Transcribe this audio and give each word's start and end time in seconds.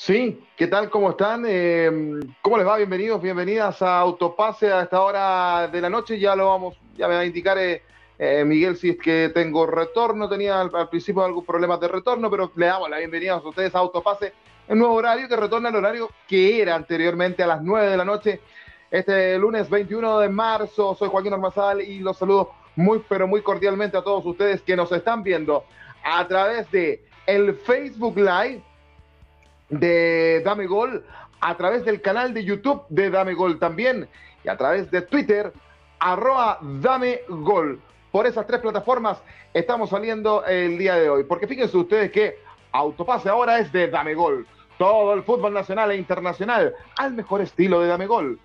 Sí, 0.00 0.40
¿qué 0.56 0.68
tal? 0.68 0.90
¿Cómo 0.90 1.10
están? 1.10 1.42
Eh, 1.44 1.90
¿Cómo 2.40 2.56
les 2.56 2.64
va? 2.64 2.76
Bienvenidos, 2.76 3.20
bienvenidas 3.20 3.82
a 3.82 3.98
Autopase 3.98 4.72
a 4.72 4.82
esta 4.82 5.02
hora 5.02 5.66
de 5.66 5.80
la 5.80 5.90
noche. 5.90 6.20
Ya 6.20 6.36
lo 6.36 6.46
vamos, 6.46 6.78
ya 6.96 7.08
me 7.08 7.14
va 7.14 7.20
a 7.22 7.26
indicar 7.26 7.58
eh, 7.58 7.82
eh, 8.16 8.44
Miguel 8.44 8.76
si 8.76 8.90
es 8.90 8.96
que 8.96 9.32
tengo 9.34 9.66
retorno. 9.66 10.28
Tenía 10.28 10.60
al, 10.60 10.88
principio 10.88 11.24
algún 11.24 11.44
problema 11.44 11.78
de 11.78 11.88
retorno, 11.88 12.30
pero 12.30 12.52
le 12.54 12.66
damos 12.66 12.88
la 12.88 12.98
bienvenida 12.98 13.32
a 13.32 13.36
ustedes 13.38 13.74
a 13.74 13.80
Autopase, 13.80 14.32
el 14.68 14.78
nuevo 14.78 14.94
horario 14.94 15.28
que 15.28 15.34
retorna 15.34 15.68
al 15.68 15.74
horario 15.74 16.08
que 16.28 16.62
era 16.62 16.76
anteriormente 16.76 17.42
a 17.42 17.48
las 17.48 17.60
9 17.60 17.90
de 17.90 17.96
la 17.96 18.04
noche. 18.04 18.40
Este 18.92 19.36
lunes 19.36 19.68
21 19.68 20.20
de 20.20 20.28
marzo, 20.28 20.94
soy 20.94 21.08
Joaquín 21.08 21.32
Ormazal 21.32 21.80
y 21.80 21.98
los 21.98 22.16
saludo 22.16 22.52
muy, 22.76 23.02
pero 23.08 23.26
muy 23.26 23.42
cordialmente 23.42 23.96
a 23.96 24.02
todos 24.02 24.24
ustedes 24.24 24.62
que 24.62 24.76
nos 24.76 24.92
están 24.92 25.24
viendo 25.24 25.64
a 26.04 26.24
través 26.28 26.70
de 26.70 27.02
el 27.26 27.52
Facebook 27.56 28.16
Live 28.16 28.62
de 29.68 30.42
Dame 30.44 30.66
Gol, 30.66 31.04
a 31.40 31.56
través 31.56 31.84
del 31.84 32.00
canal 32.00 32.34
de 32.34 32.44
YouTube 32.44 32.82
de 32.88 33.10
Dame 33.10 33.34
Gol 33.34 33.58
también 33.58 34.08
y 34.44 34.48
a 34.48 34.56
través 34.56 34.90
de 34.90 35.02
Twitter, 35.02 35.52
arroba 35.98 36.58
Dame 36.60 37.20
Gol. 37.28 37.80
Por 38.10 38.26
esas 38.26 38.46
tres 38.46 38.60
plataformas 38.60 39.22
estamos 39.52 39.90
saliendo 39.90 40.44
el 40.44 40.78
día 40.78 40.94
de 40.96 41.10
hoy. 41.10 41.24
Porque 41.24 41.46
fíjense 41.46 41.76
ustedes 41.76 42.10
que 42.10 42.36
Autopase 42.72 43.28
ahora 43.28 43.58
es 43.58 43.72
de 43.72 43.88
Dame 43.88 44.14
Gol. 44.14 44.46
Todo 44.78 45.14
el 45.14 45.22
fútbol 45.22 45.52
nacional 45.52 45.90
e 45.90 45.96
internacional 45.96 46.74
al 46.96 47.14
mejor 47.14 47.40
estilo 47.40 47.80
de 47.80 47.88
Dame 47.88 48.06
Gol. 48.06 48.38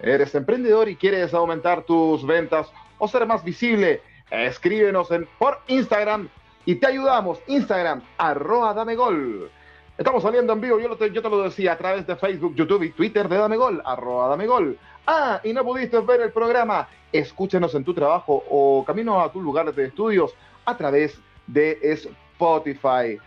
¿Eres 0.00 0.34
emprendedor 0.34 0.88
y 0.88 0.96
quieres 0.96 1.34
aumentar 1.34 1.82
tus 1.82 2.24
ventas 2.24 2.72
o 2.98 3.08
ser 3.08 3.26
más 3.26 3.44
visible? 3.44 4.00
Escríbenos 4.30 5.10
en, 5.10 5.28
por 5.38 5.60
Instagram 5.66 6.28
y 6.64 6.76
te 6.76 6.86
ayudamos. 6.86 7.40
Instagram, 7.46 8.02
arroba 8.16 8.74
Dame 8.74 8.94
Gol. 8.94 9.50
Estamos 9.98 10.22
saliendo 10.22 10.52
en 10.52 10.60
vivo, 10.60 10.78
yo, 10.78 10.96
te, 10.96 11.28
lo 11.28 11.42
decía, 11.42 11.72
a 11.72 11.76
través 11.76 12.06
de 12.06 12.14
Facebook, 12.14 12.54
YouTube 12.54 12.84
y 12.84 12.90
Twitter 12.90 13.28
de 13.28 13.36
Dame 13.36 13.56
Gol, 13.56 13.82
arroba 13.84 14.28
Dame 14.28 14.46
Gol. 14.46 14.78
Ah, 15.04 15.40
y 15.42 15.52
no 15.52 15.64
pudiste 15.64 15.98
ver 15.98 16.20
el 16.20 16.30
programa, 16.30 16.88
escúchanos 17.10 17.74
en 17.74 17.82
tu 17.82 17.92
trabajo 17.92 18.44
o 18.48 18.84
camino 18.86 19.20
a 19.20 19.32
tu 19.32 19.40
lugar 19.40 19.74
de 19.74 19.86
estudios 19.86 20.32
a 20.64 20.76
través 20.76 21.18
de 21.48 21.80
Spotify. 21.82 23.18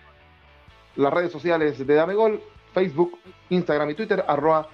Las 0.96 1.14
redes 1.14 1.34
sociales 1.34 1.86
de 1.86 1.94
Dame 1.94 2.14
Gol, 2.14 2.42
Facebook, 2.74 3.20
Instagram 3.50 3.90
y 3.90 3.96
Twitter, 3.96 4.24
arroba 4.26 4.70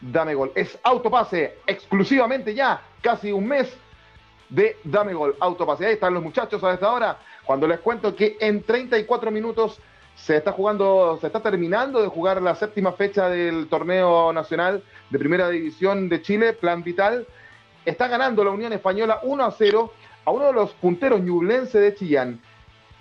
Dame 0.00 0.34
Gol. 0.34 0.52
Es 0.54 0.78
Autopase, 0.82 1.58
exclusivamente 1.66 2.54
ya, 2.54 2.80
casi 3.02 3.30
un 3.30 3.46
mes 3.46 3.76
de 4.48 4.78
Dame 4.84 5.12
Gol. 5.12 5.36
Autopase, 5.38 5.84
ahí 5.84 5.92
están 5.92 6.14
los 6.14 6.22
muchachos 6.22 6.64
a 6.64 6.72
esta 6.72 6.90
hora, 6.90 7.18
cuando 7.44 7.68
les 7.68 7.80
cuento 7.80 8.16
que 8.16 8.38
en 8.40 8.62
34 8.62 9.30
minutos 9.30 9.78
se 10.14 10.36
está 10.36 10.52
jugando, 10.52 11.18
se 11.20 11.26
está 11.26 11.40
terminando 11.40 12.00
de 12.00 12.08
jugar 12.08 12.40
la 12.40 12.54
séptima 12.54 12.92
fecha 12.92 13.28
del 13.28 13.68
torneo 13.68 14.32
nacional 14.32 14.82
de 15.10 15.18
primera 15.18 15.48
división 15.48 16.08
de 16.08 16.22
Chile, 16.22 16.52
Plan 16.52 16.82
Vital. 16.82 17.26
Está 17.84 18.08
ganando 18.08 18.44
la 18.44 18.50
Unión 18.50 18.72
Española 18.72 19.20
1 19.22 19.44
a 19.44 19.50
0 19.50 19.92
a 20.24 20.30
uno 20.30 20.46
de 20.46 20.52
los 20.52 20.72
punteros 20.74 21.20
ñublense 21.20 21.80
de 21.80 21.94
Chillán, 21.94 22.40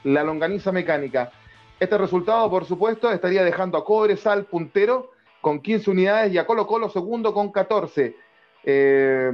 la 0.04 0.24
longaniza 0.24 0.72
mecánica. 0.72 1.32
Este 1.80 1.98
resultado, 1.98 2.50
por 2.50 2.66
supuesto, 2.66 3.12
estaría 3.12 3.44
dejando 3.44 3.78
a 3.78 3.86
Cobresal 3.86 4.46
puntero 4.46 5.12
con 5.42 5.60
15 5.60 5.92
unidades 5.92 6.34
y 6.34 6.38
a 6.38 6.46
Colo 6.46 6.66
Colo 6.66 6.90
segundo 6.90 7.34
con 7.34 7.52
14. 7.52 8.16
Eh, 8.64 9.32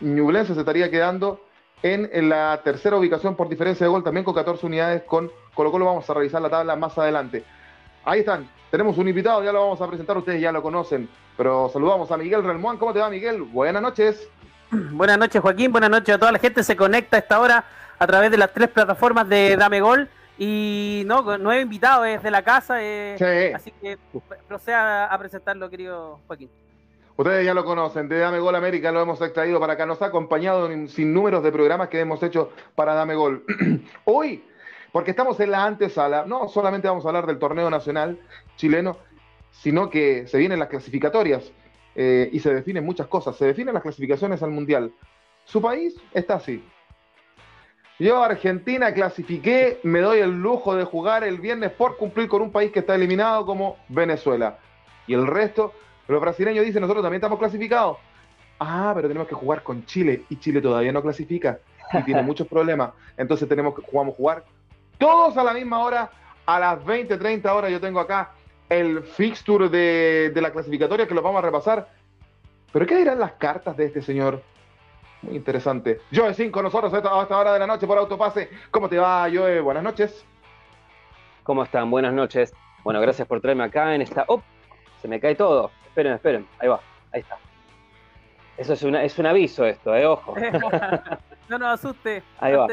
Ñublense 0.00 0.54
se 0.54 0.60
estaría 0.60 0.90
quedando 0.90 1.40
en, 1.82 2.28
la 2.28 2.60
tercera 2.62 2.96
ubicación 2.96 3.36
por 3.36 3.48
diferencia 3.48 3.84
de 3.84 3.90
gol, 3.90 4.04
también 4.04 4.24
con 4.24 4.34
14 4.34 4.66
unidades 4.66 5.02
con 5.02 5.30
Colo 5.56 5.72
Colo. 5.72 5.86
Vamos 5.86 6.08
a 6.08 6.14
revisar 6.14 6.40
la 6.40 6.50
tabla 6.50 6.76
más 6.76 6.96
adelante. 6.96 7.42
Ahí 8.04 8.20
están, 8.20 8.48
tenemos 8.70 8.96
un 8.98 9.08
invitado, 9.08 9.42
ya 9.42 9.50
lo 9.50 9.62
vamos 9.62 9.80
a 9.80 9.88
presentar, 9.88 10.16
ustedes 10.16 10.40
ya 10.40 10.52
lo 10.52 10.62
conocen, 10.62 11.08
pero 11.36 11.68
saludamos 11.72 12.08
a 12.12 12.16
Miguel 12.16 12.44
Relmuán. 12.44 12.76
¿Cómo 12.76 12.92
te 12.92 13.00
va, 13.00 13.10
Miguel? 13.10 13.42
Buenas 13.42 13.82
noches. 13.82 14.28
Buenas 14.70 15.18
noches, 15.18 15.40
Joaquín. 15.40 15.72
Buenas 15.72 15.90
noches 15.90 16.14
a 16.14 16.18
toda 16.18 16.30
la 16.30 16.38
gente. 16.38 16.62
Se 16.62 16.76
conecta 16.76 17.16
a 17.16 17.20
esta 17.20 17.40
hora 17.40 17.64
a 17.98 18.06
través 18.06 18.30
de 18.30 18.36
las 18.36 18.52
tres 18.52 18.68
plataformas 18.68 19.28
de 19.28 19.56
Dame 19.56 19.80
Gol. 19.80 20.08
Y 20.38 21.02
no, 21.06 21.52
he 21.52 21.60
invitado, 21.62 22.04
es 22.04 22.22
de 22.22 22.30
la 22.30 22.42
casa. 22.42 22.82
Eh, 22.82 23.52
así 23.54 23.72
que 23.80 23.98
proceda 24.46 25.06
a 25.06 25.18
presentarlo, 25.18 25.70
querido 25.70 26.20
Joaquín. 26.26 26.50
Ustedes 27.16 27.46
ya 27.46 27.54
lo 27.54 27.64
conocen, 27.64 28.10
de 28.10 28.18
Dame 28.18 28.38
Gol 28.38 28.54
América 28.54 28.92
lo 28.92 29.00
hemos 29.00 29.20
extraído 29.22 29.58
para 29.58 29.72
acá. 29.72 29.86
Nos 29.86 30.02
ha 30.02 30.06
acompañado 30.06 30.70
en 30.70 30.88
sin 30.88 31.14
números 31.14 31.42
de 31.42 31.50
programas 31.50 31.88
que 31.88 31.98
hemos 31.98 32.22
hecho 32.22 32.52
para 32.74 32.92
Dame 32.92 33.14
Gol. 33.14 33.42
Hoy, 34.04 34.44
porque 34.96 35.10
estamos 35.10 35.38
en 35.40 35.50
la 35.50 35.66
antesala, 35.66 36.24
no 36.24 36.48
solamente 36.48 36.88
vamos 36.88 37.04
a 37.04 37.08
hablar 37.08 37.26
del 37.26 37.38
torneo 37.38 37.68
nacional 37.68 38.18
chileno, 38.56 38.96
sino 39.50 39.90
que 39.90 40.26
se 40.26 40.38
vienen 40.38 40.58
las 40.58 40.70
clasificatorias 40.70 41.52
eh, 41.94 42.30
y 42.32 42.40
se 42.40 42.54
definen 42.54 42.82
muchas 42.82 43.06
cosas. 43.06 43.36
Se 43.36 43.44
definen 43.44 43.74
las 43.74 43.82
clasificaciones 43.82 44.42
al 44.42 44.52
Mundial. 44.52 44.90
Su 45.44 45.60
país 45.60 46.00
está 46.14 46.36
así. 46.36 46.64
Yo, 47.98 48.22
Argentina, 48.22 48.94
clasifiqué, 48.94 49.80
me 49.82 50.00
doy 50.00 50.20
el 50.20 50.40
lujo 50.40 50.74
de 50.74 50.84
jugar 50.84 51.24
el 51.24 51.40
viernes 51.40 51.72
por 51.72 51.98
cumplir 51.98 52.26
con 52.26 52.40
un 52.40 52.50
país 52.50 52.72
que 52.72 52.78
está 52.78 52.94
eliminado 52.94 53.44
como 53.44 53.76
Venezuela. 53.90 54.60
Y 55.06 55.12
el 55.12 55.26
resto 55.26 55.74
los 56.08 56.22
brasileños 56.22 56.64
dicen, 56.64 56.80
nosotros 56.80 57.02
también 57.02 57.18
estamos 57.18 57.38
clasificados. 57.38 57.98
Ah, 58.58 58.92
pero 58.94 59.08
tenemos 59.08 59.28
que 59.28 59.34
jugar 59.34 59.62
con 59.62 59.84
Chile 59.84 60.24
y 60.30 60.38
Chile 60.38 60.62
todavía 60.62 60.90
no 60.90 61.02
clasifica 61.02 61.58
y 61.92 62.02
tiene 62.04 62.22
muchos 62.22 62.46
problemas. 62.46 62.92
Entonces 63.18 63.46
tenemos 63.46 63.74
que 63.74 63.82
jugamos 63.82 64.14
jugar 64.14 64.55
todos 64.98 65.36
a 65.36 65.44
la 65.44 65.52
misma 65.52 65.80
hora, 65.80 66.10
a 66.46 66.58
las 66.58 66.84
20, 66.84 67.16
30 67.16 67.54
horas. 67.54 67.70
Yo 67.70 67.80
tengo 67.80 68.00
acá 68.00 68.32
el 68.68 69.02
fixture 69.02 69.68
de, 69.68 70.30
de 70.34 70.40
la 70.40 70.52
clasificatoria 70.52 71.06
que 71.06 71.14
lo 71.14 71.22
vamos 71.22 71.38
a 71.38 71.46
repasar. 71.46 71.88
Pero 72.72 72.86
¿qué 72.86 72.96
dirán 72.96 73.18
las 73.18 73.32
cartas 73.32 73.76
de 73.76 73.86
este 73.86 74.02
señor? 74.02 74.42
Muy 75.22 75.36
interesante. 75.36 76.00
Joe 76.14 76.34
Sin 76.34 76.50
con 76.50 76.64
nosotros 76.64 76.92
a 76.92 76.98
esta, 76.98 77.38
hora 77.38 77.52
de 77.52 77.58
la 77.58 77.66
noche 77.66 77.86
por 77.86 77.98
Autopase. 77.98 78.50
¿Cómo 78.70 78.88
te 78.88 78.98
va, 78.98 79.28
Joe? 79.32 79.60
Buenas 79.60 79.82
noches. 79.82 80.24
¿Cómo 81.42 81.62
están? 81.62 81.90
Buenas 81.90 82.12
noches. 82.12 82.52
Bueno, 82.84 83.00
gracias 83.00 83.26
por 83.26 83.40
traerme 83.40 83.64
acá 83.64 83.94
en 83.94 84.02
esta... 84.02 84.24
¡Oh! 84.28 84.42
Se 85.00 85.08
me 85.08 85.20
cae 85.20 85.34
todo 85.34 85.70
esperen, 85.96 86.12
esperen. 86.12 86.46
Ahí 86.58 86.68
va, 86.68 86.80
ahí 87.12 87.20
está. 87.22 87.38
Eso 88.58 88.74
es, 88.74 88.82
una, 88.82 89.02
es 89.02 89.18
un 89.18 89.26
aviso 89.26 89.64
esto, 89.64 89.94
eh, 89.94 90.06
ojo. 90.06 90.34
no 91.48 91.58
nos 91.58 91.80
asuste. 91.80 92.22
Ahí 92.38 92.54
va. 92.54 92.66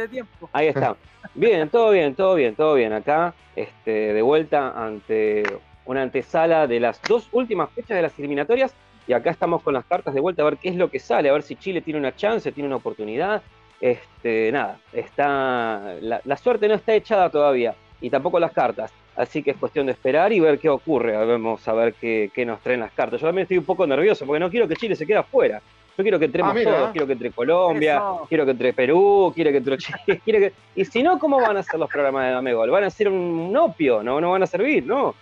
Ahí 0.51 0.67
está. 0.67 0.95
Bien, 1.35 1.69
todo 1.69 1.91
bien, 1.91 2.15
todo 2.15 2.35
bien, 2.35 2.53
todo 2.53 2.75
bien. 2.75 2.91
Acá, 2.91 3.33
este, 3.55 4.13
de 4.13 4.21
vuelta 4.21 4.73
ante 4.75 5.43
una 5.85 6.01
antesala 6.01 6.67
de 6.67 6.79
las 6.79 7.01
dos 7.03 7.29
últimas 7.31 7.69
fechas 7.71 7.95
de 7.95 8.01
las 8.01 8.17
eliminatorias. 8.19 8.75
Y 9.07 9.13
acá 9.13 9.29
estamos 9.31 9.61
con 9.63 9.73
las 9.73 9.85
cartas 9.85 10.13
de 10.13 10.21
vuelta 10.21 10.41
a 10.41 10.45
ver 10.45 10.57
qué 10.57 10.69
es 10.69 10.75
lo 10.75 10.91
que 10.91 10.99
sale, 10.99 11.29
a 11.29 11.33
ver 11.33 11.43
si 11.43 11.55
Chile 11.55 11.81
tiene 11.81 11.99
una 11.99 12.15
chance, 12.15 12.51
tiene 12.51 12.67
una 12.67 12.75
oportunidad. 12.75 13.41
Este, 13.79 14.51
nada, 14.51 14.79
está. 14.91 15.95
La, 16.01 16.21
la 16.23 16.37
suerte 16.37 16.67
no 16.67 16.73
está 16.73 16.93
echada 16.93 17.29
todavía. 17.29 17.75
Y 18.01 18.09
tampoco 18.09 18.39
las 18.39 18.51
cartas. 18.51 18.93
Así 19.15 19.43
que 19.43 19.51
es 19.51 19.57
cuestión 19.57 19.85
de 19.85 19.91
esperar 19.91 20.33
y 20.33 20.39
ver 20.39 20.57
qué 20.59 20.69
ocurre. 20.69 21.15
Vamos 21.15 21.67
a 21.67 21.73
ver 21.73 21.93
qué, 21.93 22.31
nos 22.45 22.61
traen 22.61 22.79
las 22.79 22.91
cartas. 22.91 23.21
Yo 23.21 23.27
también 23.27 23.43
estoy 23.43 23.57
un 23.57 23.65
poco 23.65 23.85
nervioso 23.85 24.25
porque 24.25 24.39
no 24.39 24.49
quiero 24.49 24.67
que 24.67 24.75
Chile 24.75 24.95
se 24.95 25.05
quede 25.05 25.17
afuera. 25.17 25.61
Yo 25.97 26.03
quiero 26.03 26.17
que 26.17 26.25
entremos 26.25 26.55
ah, 26.55 26.63
todos. 26.63 26.91
Quiero 26.91 27.07
que 27.07 27.13
entre 27.13 27.31
Colombia, 27.31 28.01
quiero 28.27 28.45
que 28.45 28.51
entre 28.51 28.73
Perú, 28.73 29.31
quiero 29.35 29.51
que 29.51 29.57
entre 29.57 29.77
Chile. 29.77 30.21
Quiero 30.25 30.39
que... 30.39 30.53
Y 30.75 30.85
si 30.85 31.03
no, 31.03 31.19
¿cómo 31.19 31.39
van 31.39 31.57
a 31.57 31.63
ser 31.63 31.79
los 31.79 31.89
programas 31.89 32.25
de 32.25 32.31
Dame 32.31 32.53
Gol? 32.53 32.71
¿Van 32.71 32.83
a 32.83 32.89
ser 32.89 33.09
un 33.09 33.55
opio? 33.55 34.01
¿No? 34.01 34.19
¿No 34.19 34.31
van 34.31 34.43
a 34.43 34.47
servir? 34.47 34.85
No. 34.85 35.13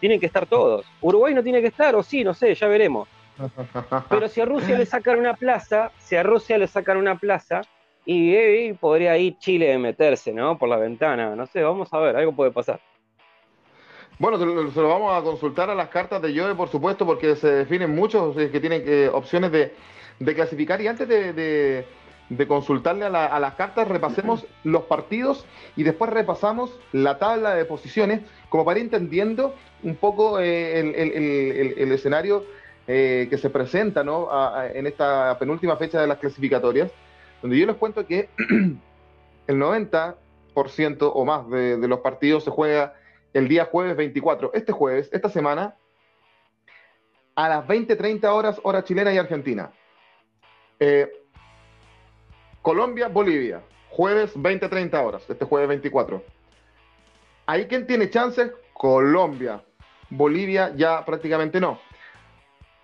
Tienen 0.00 0.20
que 0.20 0.26
estar 0.26 0.46
todos. 0.46 0.84
Uruguay 1.00 1.32
no 1.34 1.42
tiene 1.42 1.60
que 1.60 1.68
estar, 1.68 1.94
o 1.96 2.02
sí, 2.02 2.24
no 2.24 2.34
sé, 2.34 2.54
ya 2.54 2.68
veremos. 2.68 3.08
Pero 4.10 4.28
si 4.28 4.40
a 4.40 4.44
Rusia 4.44 4.76
le 4.76 4.84
sacan 4.84 5.18
una 5.18 5.34
plaza, 5.34 5.92
si 5.98 6.16
a 6.16 6.22
Rusia 6.22 6.58
le 6.58 6.66
sacan 6.66 6.98
una 6.98 7.16
plaza, 7.18 7.62
y, 8.04 8.34
y 8.34 8.72
podría 8.72 9.16
ir 9.18 9.38
Chile 9.38 9.76
meterse, 9.78 10.32
¿no? 10.32 10.56
Por 10.58 10.68
la 10.68 10.76
ventana. 10.76 11.36
No 11.36 11.46
sé, 11.46 11.62
vamos 11.62 11.92
a 11.92 11.98
ver, 11.98 12.16
algo 12.16 12.32
puede 12.32 12.50
pasar. 12.50 12.80
Bueno, 14.18 14.38
se 14.38 14.80
lo, 14.80 14.88
vamos 14.88 15.16
a 15.16 15.22
consultar 15.22 15.70
a 15.70 15.74
las 15.74 15.90
cartas 15.90 16.20
de 16.20 16.36
Joe, 16.36 16.54
por 16.54 16.68
supuesto, 16.68 17.06
porque 17.06 17.36
se 17.36 17.48
definen 17.48 17.94
muchos 17.94 18.34
que 18.34 18.60
tienen 18.60 18.82
eh, 18.84 19.08
opciones 19.12 19.52
de, 19.52 19.74
clasificar. 20.24 20.80
Y 20.80 20.88
antes 20.88 21.08
de, 21.08 21.86
consultarle 22.46 23.06
a, 23.06 23.38
las 23.38 23.54
cartas, 23.54 23.88
repasemos 23.88 24.46
los 24.64 24.84
partidos 24.84 25.46
y 25.76 25.82
después 25.82 26.10
repasamos 26.10 26.78
la 26.92 27.18
tabla 27.18 27.54
de 27.54 27.64
posiciones, 27.64 28.20
como 28.48 28.64
para 28.64 28.78
ir 28.78 28.84
entendiendo 28.84 29.54
un 29.82 29.96
poco 29.96 30.40
eh, 30.40 30.80
el, 30.80 31.92
escenario 31.92 32.44
eh, 32.86 33.26
que 33.30 33.38
se 33.38 33.50
presenta 33.50 34.02
¿no? 34.02 34.28
en 34.74 34.86
esta 34.86 35.38
penúltima 35.38 35.76
fecha 35.76 36.00
de 36.00 36.06
las 36.06 36.18
clasificatorias, 36.18 36.90
donde 37.42 37.58
yo 37.58 37.66
les 37.66 37.76
cuento 37.76 38.06
que 38.06 38.28
el 39.46 39.56
90% 39.56 40.16
o 41.14 41.24
más 41.24 41.48
de 41.50 41.88
los 41.88 42.00
partidos 42.00 42.44
se 42.44 42.50
juega 42.50 42.94
el 43.32 43.48
día 43.48 43.66
jueves 43.66 43.96
24. 43.96 44.52
Este 44.54 44.72
jueves, 44.72 45.08
esta 45.12 45.28
semana, 45.28 45.76
a 47.34 47.48
las 47.48 47.66
20.30 47.66 48.24
horas, 48.26 48.60
hora 48.62 48.84
chilena 48.84 49.12
y 49.12 49.18
argentina. 49.18 49.70
Eh, 50.80 51.10
Colombia, 52.62 53.08
Bolivia, 53.08 53.62
jueves 53.90 54.36
20.30 54.36 55.04
horas, 55.04 55.22
este 55.28 55.44
jueves 55.44 55.68
24. 55.68 56.22
Ahí 57.46 57.66
quien 57.66 57.86
tiene 57.86 58.10
chances, 58.10 58.52
Colombia. 58.72 59.62
Bolivia 60.10 60.72
ya 60.76 61.04
prácticamente 61.04 61.60
no. 61.60 61.78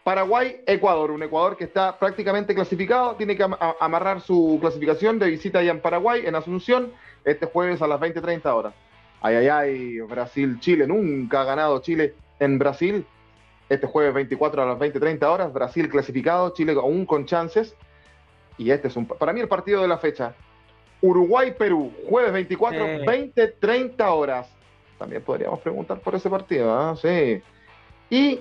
Paraguay, 0.02 0.62
Ecuador, 0.66 1.10
un 1.10 1.22
Ecuador 1.22 1.56
que 1.56 1.64
está 1.64 1.98
prácticamente 1.98 2.54
clasificado, 2.54 3.16
tiene 3.16 3.36
que 3.36 3.46
amarrar 3.80 4.20
su 4.20 4.58
clasificación 4.60 5.18
de 5.18 5.30
visita 5.30 5.60
allá 5.60 5.70
en 5.70 5.80
Paraguay, 5.80 6.24
en 6.26 6.34
Asunción, 6.34 6.92
este 7.24 7.46
jueves 7.46 7.80
a 7.80 7.86
las 7.86 8.00
20.30 8.00 8.44
horas. 8.54 8.74
Ay, 9.22 9.36
ay, 9.36 9.48
ay, 9.48 10.00
Brasil, 10.00 10.60
Chile, 10.60 10.86
nunca 10.86 11.40
ha 11.40 11.44
ganado 11.44 11.80
Chile 11.80 12.14
en 12.38 12.58
Brasil. 12.58 13.06
Este 13.74 13.88
jueves 13.88 14.14
24 14.14 14.62
a 14.62 14.66
las 14.66 14.78
20.30 14.78 15.24
horas, 15.24 15.52
Brasil 15.52 15.88
clasificado, 15.88 16.50
Chile 16.50 16.74
aún 16.74 17.04
con 17.04 17.26
chances. 17.26 17.74
Y 18.56 18.70
este 18.70 18.86
es 18.86 18.96
un, 18.96 19.04
para 19.04 19.32
mí 19.32 19.40
el 19.40 19.48
partido 19.48 19.82
de 19.82 19.88
la 19.88 19.98
fecha. 19.98 20.36
Uruguay-Perú, 21.00 21.92
jueves 22.08 22.32
24, 22.32 22.86
20.30 23.04 24.00
horas. 24.06 24.48
También 24.96 25.22
podríamos 25.22 25.58
preguntar 25.58 25.98
por 25.98 26.14
ese 26.14 26.30
partido, 26.30 26.72
¿ah? 26.72 26.94
Sí. 26.96 27.42
Y 28.10 28.38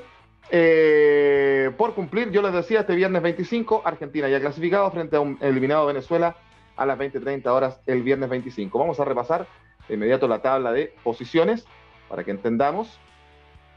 eh, 0.51 1.71
por 1.77 1.95
cumplir, 1.95 2.29
yo 2.29 2.43
les 2.43 2.53
decía, 2.53 2.81
este 2.81 2.93
viernes 2.93 3.23
25, 3.23 3.81
Argentina 3.83 4.29
ya 4.29 4.39
clasificado 4.39 4.91
frente 4.91 5.15
a 5.15 5.19
un 5.19 5.39
eliminado 5.41 5.87
Venezuela 5.87 6.35
a 6.75 6.85
las 6.85 6.99
20.30 6.99 7.47
horas 7.47 7.81
el 7.87 8.03
viernes 8.03 8.29
25. 8.29 8.77
Vamos 8.77 8.99
a 8.99 9.05
repasar 9.05 9.47
de 9.87 9.95
inmediato 9.95 10.27
la 10.27 10.43
tabla 10.43 10.71
de 10.71 10.93
posiciones 11.03 11.65
para 12.07 12.23
que 12.23 12.29
entendamos 12.29 12.99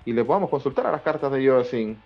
y 0.06 0.12
les 0.12 0.24
podamos 0.24 0.48
consultar 0.48 0.86
a 0.86 0.92
las 0.92 1.02
cartas 1.02 1.30
de 1.32 1.42
Yosin. 1.42 2.00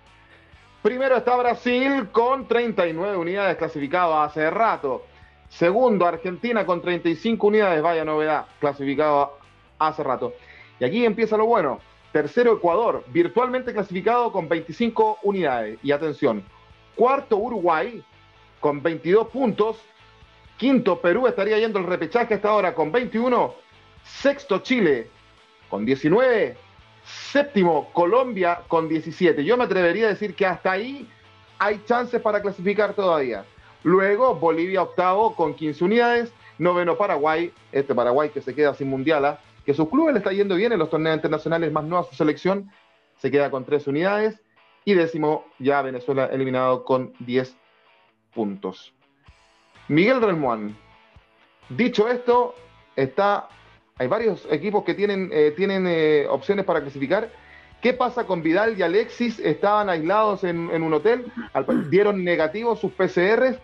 Primero 0.82 1.17
está 1.17 1.37
Brasil 1.37 2.08
con 2.11 2.49
39 2.49 3.17
unidades 3.17 3.56
clasificado 3.58 4.19
hace 4.19 4.50
rato. 4.50 5.05
Segundo, 5.50 6.06
Argentina 6.06 6.64
con 6.64 6.81
35 6.81 7.47
unidades, 7.47 7.82
vaya 7.82 8.05
novedad, 8.05 8.47
clasificado 8.58 9.38
hace 9.79 10.02
rato. 10.02 10.32
Y 10.79 10.85
aquí 10.85 11.05
empieza 11.05 11.37
lo 11.37 11.44
bueno. 11.44 11.81
Tercero, 12.12 12.55
Ecuador, 12.55 13.05
virtualmente 13.08 13.73
clasificado 13.73 14.32
con 14.32 14.49
25 14.49 15.19
unidades. 15.23 15.79
Y 15.82 15.93
atención, 15.93 16.43
cuarto, 16.97 17.37
Uruguay, 17.37 18.02
con 18.58 18.82
22 18.82 19.29
puntos. 19.29 19.76
Quinto, 20.56 21.00
Perú 21.00 21.26
estaría 21.26 21.58
yendo 21.58 21.79
el 21.79 21.87
repechaje 21.87 22.35
hasta 22.35 22.49
ahora 22.49 22.75
con 22.75 22.91
21. 22.91 23.55
Sexto, 24.02 24.61
Chile, 24.61 25.08
con 25.69 25.85
19. 25.85 26.69
Séptimo, 27.05 27.91
Colombia, 27.93 28.61
con 28.69 28.88
17. 28.88 29.44
Yo 29.44 29.56
me 29.56 29.64
atrevería 29.64 30.06
a 30.06 30.11
decir 30.11 30.35
que 30.35 30.47
hasta 30.47 30.73
ahí 30.73 31.08
hay 31.58 31.82
chances 31.87 32.20
para 32.20 32.41
clasificar 32.41 32.94
todavía. 32.94 33.44
Luego, 33.82 34.35
Bolivia 34.35 34.82
octavo 34.82 35.35
con 35.35 35.55
15 35.55 35.85
unidades. 35.85 36.32
Noveno, 36.58 36.97
Paraguay. 36.97 37.52
Este 37.73 37.94
Paraguay 37.94 38.31
que 38.31 38.43
se 38.43 38.55
queda 38.55 38.75
sin 38.75 38.88
mundial. 38.88 39.25
¿ah? 39.25 39.41
que 39.64 39.75
su 39.75 39.88
club 39.88 40.11
le 40.11 40.19
está 40.19 40.32
yendo 40.32 40.55
bien 40.56 40.73
en 40.73 40.79
los 40.79 40.91
torneos 40.91 41.17
internacionales, 41.17 41.73
más 41.73 41.85
no 41.85 41.99
a 41.99 42.05
su 42.05 42.14
selección, 42.14 42.70
se 43.19 43.31
queda 43.31 43.50
con 43.50 43.64
tres 43.64 43.87
unidades. 43.87 44.41
Y 44.85 44.94
décimo, 44.94 45.44
ya 45.58 45.82
Venezuela 45.82 46.26
eliminado 46.26 46.85
con 46.85 47.12
10 47.20 47.55
puntos. 48.32 48.94
Miguel 49.88 50.23
Relmuán. 50.23 50.76
Dicho 51.69 52.08
esto, 52.08 52.55
está, 52.97 53.49
hay 54.00 54.06
varios 54.06 54.49
equipos 54.50 54.82
que 54.82 54.94
tienen, 54.94 55.29
eh, 55.31 55.52
tienen 55.55 55.85
eh, 55.87 56.26
opciones 56.31 56.64
para 56.64 56.81
clasificar. 56.81 57.31
¿Qué 57.82 57.93
pasa 57.93 58.25
con 58.25 58.43
Vidal 58.43 58.79
y 58.79 58.82
Alexis? 58.82 59.38
Estaban 59.38 59.91
aislados 59.91 60.43
en, 60.43 60.70
un 60.70 60.94
hotel, 60.94 61.31
dieron 61.91 62.25
negativos 62.25 62.81
sus 62.81 62.93
PCRs. 62.93 63.58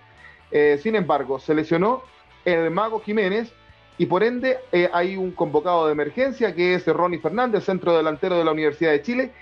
Eh, 0.50 0.78
sin 0.82 0.94
embargo, 0.94 1.38
se 1.38 1.54
lesionó 1.54 2.02
el 2.44 2.70
Mago 2.70 3.00
Jiménez, 3.00 3.50
y 3.96 4.04
por 4.04 4.22
ende 4.22 4.58
hay 4.92 5.16
un 5.16 5.30
convocado 5.30 5.86
de 5.86 5.92
emergencia 5.92 6.54
que 6.54 6.74
es 6.74 6.86
Ronnie 6.86 7.18
Fernández, 7.18 7.64
centro 7.64 7.96
delantero 7.96 8.36
de 8.36 8.44
la 8.44 8.52
Universidad 8.52 8.90
de 8.90 9.00
Chile, 9.00 9.32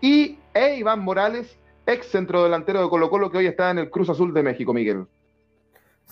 y 0.00 0.38
e 0.54 0.74
Iván 0.74 1.04
Morales, 1.04 1.56
ex 1.86 2.06
centro 2.06 2.42
delantero 2.42 2.82
de 2.82 2.88
Colo 2.88 3.10
Colo, 3.10 3.30
que 3.30 3.38
hoy 3.38 3.46
está 3.46 3.70
en 3.70 3.78
el 3.78 3.90
Cruz 3.90 4.08
Azul 4.08 4.34
de 4.34 4.42
México, 4.42 4.74
Miguel. 4.74 5.06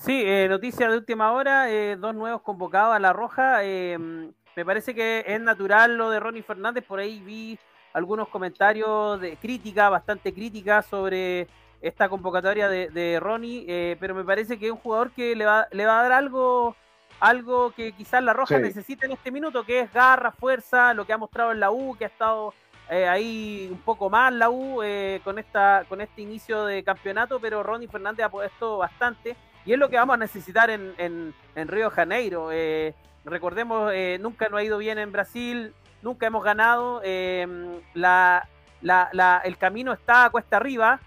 Sí, 0.01 0.23
eh, 0.25 0.47
noticia 0.49 0.89
de 0.89 0.97
última 0.97 1.33
hora, 1.33 1.71
eh, 1.71 1.95
dos 1.97 2.15
nuevos 2.15 2.41
convocados 2.41 2.97
a 2.97 2.99
La 2.99 3.13
Roja. 3.13 3.59
me 3.61 4.65
parece 4.65 4.95
que 4.95 5.23
es 5.27 5.41
natural 5.41 5.97
lo 5.99 6.09
de 6.09 6.19
Ronnie 6.19 6.43
Fernández, 6.43 6.85
por 6.85 6.99
ahí 6.99 7.21
vi 7.21 7.59
algunos 7.93 8.29
comentarios 8.29 9.21
de 9.21 9.37
crítica, 9.37 9.91
bastante 9.91 10.33
crítica 10.33 10.81
sobre 10.81 11.49
esta 11.83 12.09
convocatoria 12.09 12.69
de, 12.71 13.21
Ronnie, 13.21 13.97
pero 14.01 14.15
me 14.15 14.25
parece 14.25 14.59
que 14.59 14.67
es 14.67 14.73
un 14.73 14.79
jugador 14.79 15.11
que 15.11 15.37
le 15.37 15.45
va, 15.45 15.69
le 15.71 15.85
va 15.85 16.01
a 16.01 16.03
dar 16.05 16.13
algo 16.13 16.75
algo 17.21 17.73
que 17.73 17.93
quizás 17.93 18.23
la 18.23 18.33
Roja 18.33 18.59
necesita 18.59 19.05
en 19.05 19.13
este 19.13 19.31
minuto, 19.31 19.65
que 19.65 19.81
es 19.81 19.93
garra, 19.93 20.33
fuerza, 20.33 20.95
lo 20.95 21.05
que 21.05 21.13
ha 21.13 21.19
mostrado 21.19 21.53
en 21.53 21.61
la 21.61 21.71
U, 21.71 21.95
que 21.99 22.05
ha 22.05 22.09
estado 22.09 22.55
eh, 22.89 23.07
ahí 23.07 23.69
un 23.71 23.83
poco 23.83 24.09
más 24.09 24.33
la 24.33 24.49
U 24.49 24.83
eh, 24.83 25.21
con, 25.23 25.39
esta, 25.39 25.85
con 25.89 26.01
este 26.01 26.23
inicio 26.23 26.65
de 26.65 26.83
campeonato, 26.83 27.39
pero 27.39 27.63
Ronnie 27.63 27.89
Fernández 27.89 28.25
ha 28.25 28.31
puesto 28.31 28.79
bastante 28.79 29.37
y 29.71 29.73
es 29.73 29.79
lo 29.79 29.89
que 29.89 29.95
vamos 29.95 30.15
a 30.15 30.17
necesitar 30.17 30.69
en, 30.69 30.95
en, 30.99 31.69
Río 31.69 31.91
de 31.91 31.95
Janeiro. 31.95 32.51
Eh, 32.51 32.93
recordemos, 33.25 33.93
nunca 34.19 34.49
nos 34.49 34.59
ha 34.59 34.65
ido 34.65 34.79
bien 34.79 34.99
en 34.99 35.13
Brasil, 35.13 35.73
nunca 36.03 36.27
hemos 36.27 36.43
ganado, 36.43 37.01
la, 37.95 38.49
el 39.45 39.59
camino 39.59 39.93
está 39.93 40.25
a 40.25 40.31
cuesta 40.31 40.57
arriba. 40.57 40.99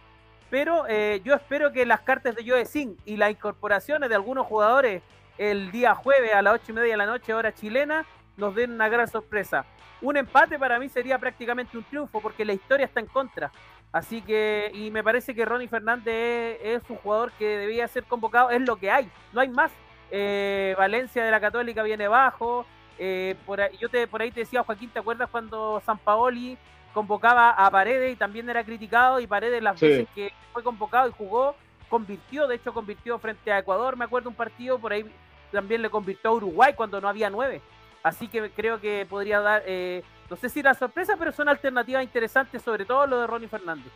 Pero 0.49 0.87
yo 1.25 1.35
espero 1.35 1.73
que 1.73 1.85
las 1.85 1.99
cartas 2.03 2.37
de 2.37 2.49
Joe 2.49 2.63
Singh 2.63 2.95
y 3.03 3.17
las 3.17 3.31
incorporaciones 3.31 4.07
de 4.07 4.15
algunos 4.15 4.47
jugadores 4.47 5.03
el 5.37 5.69
día 5.69 5.93
jueves 5.93 6.33
a 6.33 6.41
las 6.41 6.53
ocho 6.53 6.71
y 6.71 6.75
media 6.75 6.91
de 6.91 6.97
la 6.97 7.05
noche, 7.05 7.33
hora 7.33 7.53
chilena, 7.53 8.05
nos 8.37 8.55
den 8.55 8.71
una 8.71 8.87
gran 8.87 9.09
sorpresa. 9.09 9.65
Un 10.01 10.15
empate 10.15 10.57
para 10.57 10.79
mí 10.79 10.87
sería 10.87 11.19
prácticamente 11.19 11.77
un 11.77 11.83
triunfo 11.83 12.21
porque 12.21 12.45
la 12.45 12.53
historia 12.53 12.85
está 12.85 13.01
en 13.01 13.07
contra. 13.07 13.51
Así 13.93 14.23
que, 14.23 14.71
y 14.73 14.89
me 14.89 15.03
parece 15.03 15.35
que 15.35 15.45
Ronnie 15.45 15.67
Fernández 15.67 16.57
es, 16.63 16.81
un 16.89 16.97
jugador 16.97 17.31
que 17.33 17.59
debía 17.59 17.87
ser 17.87 18.03
convocado, 18.05 18.49
es 18.49 18.61
lo 18.61 18.75
que 18.75 18.89
hay, 18.89 19.07
no 19.31 19.39
hay 19.39 19.49
más. 19.49 19.71
Eh, 20.09 20.73
Valencia 20.77 21.23
de 21.23 21.29
la 21.29 21.39
Católica 21.39 21.83
viene 21.83 22.07
bajo. 22.07 22.65
Eh, 22.97 23.35
por 23.45 23.61
ahí, 23.61 23.77
yo 23.77 23.89
te, 23.89 24.07
por 24.07 24.23
ahí 24.23 24.31
te 24.31 24.41
decía, 24.41 24.63
Joaquín, 24.63 24.89
¿te 24.89 24.97
acuerdas 24.97 25.29
cuando 25.29 25.79
San 25.85 25.99
Paoli 25.99 26.57
convocaba 26.91 27.51
a 27.51 27.69
Paredes 27.69 28.13
y 28.13 28.15
también 28.15 28.49
era 28.49 28.63
criticado? 28.63 29.19
Y 29.19 29.27
Paredes, 29.27 29.61
las 29.61 29.79
veces 29.79 30.07
que 30.15 30.33
fue 30.51 30.63
convocado 30.63 31.07
y 31.09 31.13
jugó, 31.15 31.55
convirtió, 31.87 32.47
de 32.47 32.55
hecho 32.55 32.73
convirtió 32.73 33.19
frente 33.19 33.51
a 33.51 33.59
Ecuador, 33.59 33.95
me 33.95 34.05
acuerdo 34.05 34.27
un 34.27 34.35
partido, 34.35 34.79
por 34.79 34.91
ahí 34.91 35.05
también 35.51 35.83
le 35.83 35.91
convirtió 35.91 36.31
a 36.31 36.33
Uruguay 36.33 36.73
cuando 36.75 36.99
no 36.99 37.07
había 37.07 37.29
nueve. 37.29 37.61
Así 38.03 38.27
que 38.27 38.51
creo 38.51 38.81
que 38.81 39.07
podría 39.09 39.39
dar, 39.39 39.63
eh, 39.65 40.03
no 40.29 40.35
sé 40.35 40.49
si 40.49 40.61
la 40.61 40.73
sorpresa, 40.73 41.15
pero 41.17 41.31
son 41.31 41.47
alternativas 41.47 42.03
interesantes, 42.03 42.61
sobre 42.61 42.83
todo 42.83 43.07
lo 43.07 43.21
de 43.21 43.27
Ronnie 43.27 43.47
Fernández. 43.47 43.91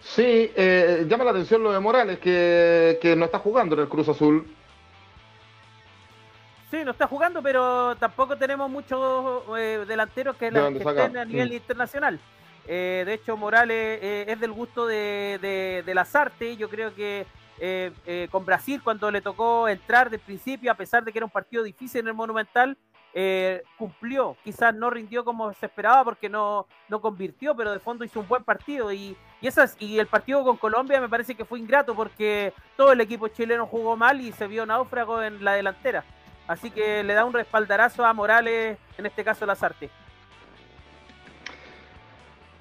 Sí, 0.00 0.50
eh, 0.54 1.04
llama 1.08 1.24
la 1.24 1.30
atención 1.30 1.62
lo 1.62 1.72
de 1.72 1.80
Morales, 1.80 2.18
que, 2.18 3.14
no 3.16 3.24
está 3.24 3.40
jugando 3.40 3.74
en 3.74 3.82
el 3.82 3.88
Cruz 3.88 4.08
Azul. 4.08 4.46
Sí, 6.70 6.84
no 6.84 6.92
está 6.92 7.06
jugando, 7.06 7.42
pero 7.42 7.96
tampoco 7.96 8.36
tenemos 8.36 8.70
muchos 8.70 9.42
eh, 9.58 9.84
delanteros 9.86 10.36
que, 10.36 10.46
estén 10.46 11.16
a 11.16 11.24
nivel 11.24 11.50
mm. 11.50 11.54
internacional. 11.54 12.20
Eh, 12.66 13.02
de 13.04 13.14
hecho, 13.14 13.36
Morales 13.36 14.00
es 14.28 14.40
del 14.40 14.52
gusto 14.52 14.86
de, 14.86 15.38
de, 15.42 15.82
de 15.84 15.94
las 15.94 16.14
artes. 16.14 16.56
Yo 16.56 16.68
creo 16.68 16.94
que 16.94 17.26
eh, 17.64 18.28
con 18.30 18.44
Brasil, 18.44 18.82
cuando 18.82 19.10
le 19.10 19.20
tocó 19.20 19.68
entrar 19.68 20.10
de 20.10 20.18
principio, 20.18 20.70
a 20.72 20.74
pesar 20.74 21.04
de 21.04 21.12
que 21.12 21.18
era 21.18 21.26
un 21.26 21.30
partido 21.30 21.62
difícil 21.62 22.00
en 22.00 22.08
el 22.08 22.14
Monumental, 22.14 22.76
cumplió. 23.76 24.36
Quizás 24.42 24.74
no 24.74 24.88
rindió 24.88 25.24
como 25.24 25.52
se 25.52 25.66
esperaba 25.66 26.02
porque 26.02 26.28
no, 26.30 26.66
no 26.88 27.00
convirtió, 27.00 27.54
pero 27.54 27.70
de 27.70 27.78
fondo 27.78 28.04
hizo 28.04 28.20
un 28.20 28.26
buen 28.26 28.42
partido. 28.42 28.90
Y, 28.90 29.16
y, 29.40 29.48
y 29.78 29.98
el 29.98 30.06
partido 30.06 30.42
con 30.42 30.56
Colombia 30.56 31.00
me 31.00 31.10
parece 31.10 31.34
que 31.34 31.44
fue 31.44 31.58
ingrato 31.58 31.94
porque 31.94 32.54
todo 32.76 32.92
el 32.92 33.00
equipo 33.02 33.28
chileno 33.28 33.66
jugó 33.66 33.96
mal 33.96 34.20
y 34.20 34.32
se 34.32 34.46
vio 34.46 34.64
náufrago 34.64 35.22
en 35.22 35.44
la 35.44 35.52
delantera. 35.52 36.04
Así 36.48 36.70
que 36.70 37.04
le 37.04 37.14
da 37.14 37.24
un 37.24 37.32
respaldarazo 37.32 38.04
a 38.04 38.12
Morales, 38.12 38.78
en 38.98 39.06
este 39.06 39.24
caso 39.24 39.46
las 39.46 39.62
artes. 39.62 39.90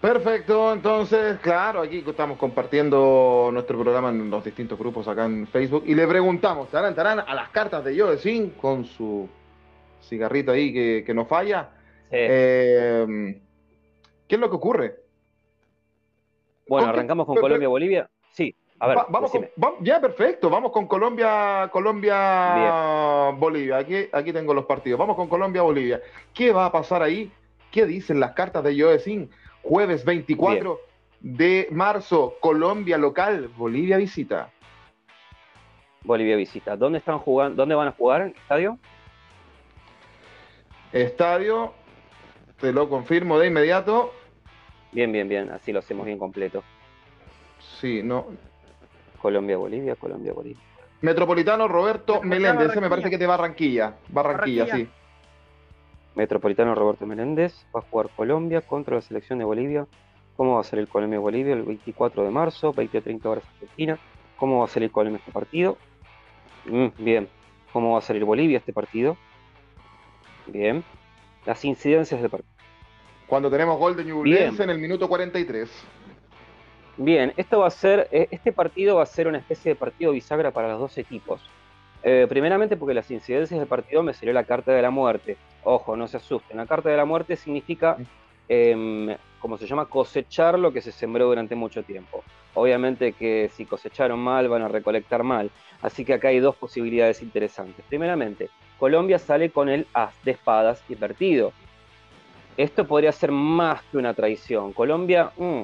Perfecto, 0.01 0.73
entonces, 0.73 1.39
claro, 1.41 1.81
aquí 1.81 2.03
estamos 2.05 2.37
compartiendo 2.39 3.51
nuestro 3.53 3.79
programa 3.79 4.09
en 4.09 4.31
los 4.31 4.43
distintos 4.43 4.79
grupos 4.79 5.07
acá 5.07 5.25
en 5.25 5.45
Facebook 5.45 5.83
y 5.85 5.93
le 5.93 6.07
preguntamos, 6.07 6.65
¿estarán, 6.65 6.89
estarán 6.89 7.19
a 7.19 7.35
las 7.35 7.49
cartas 7.49 7.85
de 7.85 7.95
Yo 7.95 8.17
Sin 8.17 8.49
con 8.49 8.85
su 8.85 9.29
cigarrito 10.01 10.53
ahí 10.53 11.03
que, 11.03 11.13
no 11.13 11.25
falla? 11.25 11.69
Eh, 12.09 13.39
¿Qué 14.27 14.35
es 14.35 14.41
lo 14.41 14.49
que 14.49 14.55
ocurre? 14.55 14.95
Bueno, 16.67 16.87
arrancamos 16.87 17.27
con 17.27 17.35
Colombia-Bolivia. 17.35 18.09
Sí, 18.31 18.55
a 18.79 18.87
ver. 18.87 18.97
vamos 19.09 19.31
ya, 19.81 20.01
perfecto, 20.01 20.49
vamos 20.49 20.71
con 20.71 20.87
Colombia, 20.87 21.69
Colombia-Bolivia. 21.71 23.77
Aquí, 23.77 24.07
aquí 24.11 24.33
tengo 24.33 24.55
los 24.55 24.65
partidos. 24.65 24.99
Vamos 24.99 25.15
con 25.15 25.29
Colombia-Bolivia. 25.29 26.01
¿Qué 26.33 26.51
va 26.51 26.65
a 26.65 26.71
pasar 26.71 27.03
ahí? 27.03 27.31
¿Qué 27.69 27.85
dicen 27.85 28.19
las 28.19 28.31
cartas 28.31 28.63
de 28.63 28.75
Yo 28.75 28.97
Sin? 28.97 29.29
Jueves 29.63 30.03
24 30.05 30.79
de 31.19 31.67
marzo, 31.71 32.35
Colombia 32.39 32.97
local, 32.97 33.49
Bolivia 33.55 33.97
visita. 33.97 34.51
Bolivia 36.03 36.35
visita. 36.35 36.75
¿Dónde 36.75 36.99
están 36.99 37.19
jugando? 37.19 37.57
¿Dónde 37.57 37.75
van 37.75 37.89
a 37.89 37.91
jugar? 37.91 38.33
¿Estadio? 38.35 38.79
Estadio 40.91 41.73
Te 42.59 42.73
lo 42.73 42.89
confirmo 42.89 43.39
de 43.39 43.47
inmediato. 43.47 44.13
Bien, 44.91 45.11
bien, 45.11 45.29
bien. 45.29 45.51
Así 45.51 45.71
lo 45.71 45.79
hacemos 45.79 46.05
bien 46.05 46.17
completo. 46.17 46.63
Sí, 47.79 48.01
no. 48.03 48.27
Colombia, 49.21 49.57
Bolivia, 49.57 49.95
Colombia, 49.95 50.33
Bolivia. 50.33 50.61
Metropolitano 51.01 51.67
Roberto 51.67 52.21
Meléndez, 52.21 52.71
ese 52.71 52.81
me 52.81 52.89
parece 52.89 53.09
que 53.09 53.15
es 53.15 53.19
de 53.19 53.27
Barranquilla. 53.27 53.95
Barranquilla, 54.09 54.67
sí. 54.67 54.87
Metropolitano 56.15 56.75
Roberto 56.75 57.05
Meléndez 57.05 57.65
va 57.75 57.79
a 57.79 57.83
jugar 57.83 58.09
Colombia 58.15 58.61
contra 58.61 58.95
la 58.95 59.01
selección 59.01 59.39
de 59.39 59.45
Bolivia. 59.45 59.87
¿Cómo 60.35 60.55
va 60.55 60.61
a 60.61 60.63
ser 60.63 60.79
el 60.79 60.87
Colombia-Bolivia 60.87 61.53
el 61.53 61.63
24 61.63 62.23
de 62.23 62.31
marzo, 62.31 62.73
20 62.73 63.01
30 63.01 63.29
horas 63.29 63.43
Argentina? 63.53 63.97
¿Cómo 64.37 64.59
va 64.59 64.65
a 64.65 64.67
salir 64.67 64.91
Colombia 64.91 65.19
este 65.19 65.31
partido? 65.31 65.77
Mm, 66.65 66.87
bien. 66.97 67.29
¿Cómo 67.71 67.93
va 67.93 67.99
a 67.99 68.01
salir 68.01 68.25
Bolivia 68.25 68.57
este 68.57 68.73
partido? 68.73 69.17
Bien. 70.47 70.83
Las 71.45 71.63
incidencias 71.63 72.21
del 72.21 72.29
partido. 72.29 72.51
Cuando 73.27 73.49
tenemos 73.49 73.79
gol 73.79 73.95
de 73.95 74.03
Ñublense 74.03 74.63
en 74.63 74.69
el 74.69 74.79
minuto 74.79 75.07
43. 75.07 75.69
Bien, 76.97 77.33
esto 77.37 77.59
va 77.59 77.67
a 77.67 77.71
ser, 77.71 78.09
eh, 78.11 78.27
este 78.31 78.51
partido 78.51 78.97
va 78.97 79.03
a 79.03 79.05
ser 79.05 79.27
una 79.27 79.37
especie 79.37 79.71
de 79.71 79.75
partido 79.75 80.11
bisagra 80.11 80.51
para 80.51 80.67
los 80.69 80.79
dos 80.79 80.97
equipos. 80.97 81.41
Eh, 82.03 82.25
primeramente 82.27 82.75
porque 82.75 82.93
las 82.93 83.09
incidencias 83.09 83.59
del 83.59 83.67
partido 83.67 84.03
me 84.03 84.13
salió 84.13 84.33
la 84.33 84.43
carta 84.43 84.73
de 84.73 84.81
la 84.81 84.89
muerte. 84.89 85.37
Ojo, 85.63 85.95
no 85.95 86.07
se 86.07 86.17
asusten. 86.17 86.57
La 86.57 86.65
carta 86.65 86.89
de 86.89 86.97
la 86.97 87.05
muerte 87.05 87.35
significa, 87.35 87.97
eh, 88.49 89.17
como 89.39 89.57
se 89.57 89.67
llama, 89.67 89.85
cosechar 89.85 90.57
lo 90.57 90.71
que 90.73 90.81
se 90.81 90.91
sembró 90.91 91.25
durante 91.25 91.55
mucho 91.55 91.83
tiempo. 91.83 92.23
Obviamente 92.53 93.13
que 93.13 93.49
si 93.53 93.65
cosecharon 93.65 94.19
mal 94.19 94.49
van 94.49 94.63
a 94.63 94.67
recolectar 94.67 95.23
mal. 95.23 95.51
Así 95.81 96.03
que 96.03 96.13
acá 96.13 96.29
hay 96.29 96.39
dos 96.39 96.55
posibilidades 96.55 97.21
interesantes. 97.21 97.85
Primeramente, 97.87 98.49
Colombia 98.77 99.19
sale 99.19 99.51
con 99.51 99.69
el 99.69 99.87
as 99.93 100.13
de 100.23 100.31
espadas 100.31 100.83
invertido. 100.89 101.53
Esto 102.57 102.85
podría 102.85 103.11
ser 103.11 103.31
más 103.31 103.81
que 103.83 103.97
una 103.97 104.13
traición. 104.13 104.73
Colombia, 104.73 105.31
mm, 105.37 105.61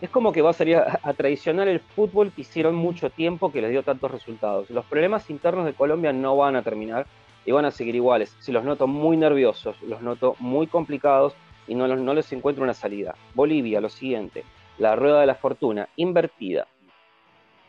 es 0.00 0.10
como 0.10 0.32
que 0.32 0.40
va 0.40 0.50
a 0.50 0.54
salir 0.54 0.76
a, 0.76 1.12
traicionar 1.14 1.68
el 1.68 1.80
fútbol 1.80 2.32
que 2.32 2.42
hicieron 2.42 2.74
mucho 2.74 3.10
tiempo 3.10 3.52
que 3.52 3.60
les 3.60 3.70
dio 3.70 3.82
tantos 3.82 4.10
resultados. 4.10 4.70
Los 4.70 4.84
problemas 4.86 5.28
internos 5.28 5.66
de 5.66 5.74
Colombia 5.74 6.12
no 6.12 6.36
van 6.36 6.56
a 6.56 6.62
terminar 6.62 7.06
y 7.44 7.52
van 7.52 7.64
a 7.64 7.70
seguir 7.70 7.94
iguales. 7.94 8.36
Si 8.40 8.52
los 8.52 8.64
noto 8.64 8.86
muy 8.86 9.16
nerviosos, 9.16 9.80
los 9.82 10.02
noto 10.02 10.36
muy 10.38 10.66
complicados 10.66 11.34
y 11.66 11.74
no, 11.74 11.86
les 11.86 12.32
encuentro 12.32 12.64
una 12.64 12.74
salida. 12.74 13.14
Bolivia, 13.34 13.80
lo 13.80 13.88
siguiente, 13.88 14.44
la 14.78 14.96
rueda 14.96 15.20
de 15.20 15.26
la 15.26 15.34
fortuna, 15.34 15.88
invertida. 15.96 16.66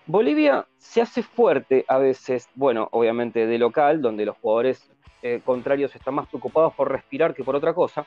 Bolivia 0.08 0.66
se 0.78 1.02
hace 1.02 1.22
fuerte 1.22 1.86
a 1.88 1.98
veces, 1.98 2.50
bueno, 2.56 2.90
obviamente 2.92 3.46
de 3.46 3.58
local, 3.60 4.02
donde 4.02 4.26
los 4.26 4.38
jugadores 4.38 4.92
eh, 5.22 5.42
contrarios 5.46 5.96
están 5.96 6.16
más 6.16 6.28
preocupados 6.28 6.74
por 6.74 6.92
respirar 6.92 7.36
que 7.36 7.44
por 7.44 7.56
otra 7.56 7.74
cosa, 7.74 8.06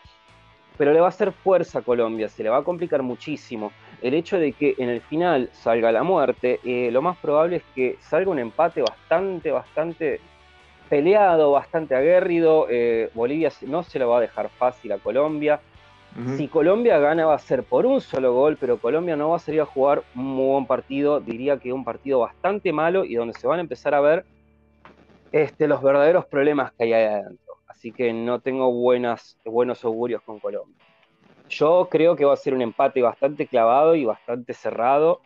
pero 0.76 0.92
le 0.92 1.00
va 1.00 1.06
a 1.06 1.11
hacer 1.11 1.33
fuerza 1.33 1.78
a 1.78 1.83
Colombia, 1.83 2.28
se 2.28 2.42
le 2.42 2.50
va 2.50 2.59
a 2.59 2.64
complicar 2.64 3.02
muchísimo. 3.02 3.71
El 4.02 4.14
hecho 4.14 4.38
de 4.38 4.52
que 4.52 4.75
en 4.78 4.88
el 4.88 5.00
final 5.00 5.49
salga 5.52 5.92
la 5.92 6.02
muerte, 6.02 6.59
eh, 6.64 6.90
lo 6.90 7.00
más 7.00 7.16
probable 7.18 7.56
es 7.56 7.62
que 7.75 7.97
salga 8.00 8.30
un 8.30 8.40
empate 8.40 8.83
bastante, 8.83 9.52
bastante 9.52 10.21
peleado, 10.95 11.51
bastante 11.51 11.95
aguerrido. 11.95 12.67
Eh, 12.71 13.11
Bolivia 13.15 13.51
no 13.63 13.83
se 13.83 13.99
lo 13.99 14.09
va 14.11 14.19
a 14.19 14.21
dejar 14.21 14.49
fácil 14.49 14.93
a 14.93 14.99
Colombia. 14.99 15.61
Si 16.37 16.47
Colombia 16.47 17.01
gana 17.01 17.27
va 17.27 17.35
a 17.35 17.39
ser 17.41 17.65
por 17.65 17.87
un 17.87 18.01
solo 18.01 18.33
gol, 18.33 18.57
pero 18.61 18.79
Colombia 18.79 19.17
no 19.17 19.31
va 19.31 19.37
a 19.37 19.41
salir 19.41 19.61
a 19.61 19.67
jugar 19.67 20.05
un 20.15 20.23
muy 20.23 20.47
buen 20.47 20.67
partido, 20.67 21.19
diría 21.19 21.59
que 21.59 21.73
un 21.73 21.83
partido 21.83 22.21
bastante 22.21 22.73
malo 22.73 23.05
y 23.05 23.17
donde 23.17 23.35
se 23.35 23.49
van 23.49 23.59
a 23.59 23.63
empezar 23.63 23.97
a 23.97 24.01
ver 24.01 24.25
este, 25.33 25.67
los 25.67 25.83
verdaderos 25.83 26.25
problemas 26.27 26.71
que 26.71 26.85
hay 26.85 26.93
ahí 26.93 27.05
adentro 27.07 27.45
así 27.85 27.93
que 27.93 28.15
no 28.15 28.41
tengo 28.41 28.73
buenas, 28.73 29.37
buenos 29.45 29.85
augurios 29.85 30.23
con 30.23 30.41
Colombia. 30.41 30.79
Yo 31.51 31.89
creo 31.91 32.17
que 32.17 32.25
va 32.25 32.33
a 32.33 32.37
ser 32.37 32.55
un 32.55 32.63
empate 32.63 33.03
bastante 33.03 33.47
clavado 33.47 33.95
y 33.95 34.07
bastante 34.07 34.55
cerrado. 34.55 35.21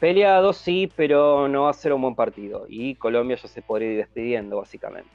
Peleado, 0.00 0.52
sí, 0.52 0.92
pero 0.94 1.48
no 1.48 1.62
va 1.62 1.70
a 1.70 1.74
ser 1.74 1.92
un 1.92 2.02
buen 2.02 2.14
partido. 2.14 2.66
Y 2.68 2.96
Colombia 2.96 3.36
ya 3.36 3.48
se 3.48 3.62
podría 3.62 3.92
ir 3.92 3.96
despidiendo, 3.98 4.58
básicamente. 4.58 5.08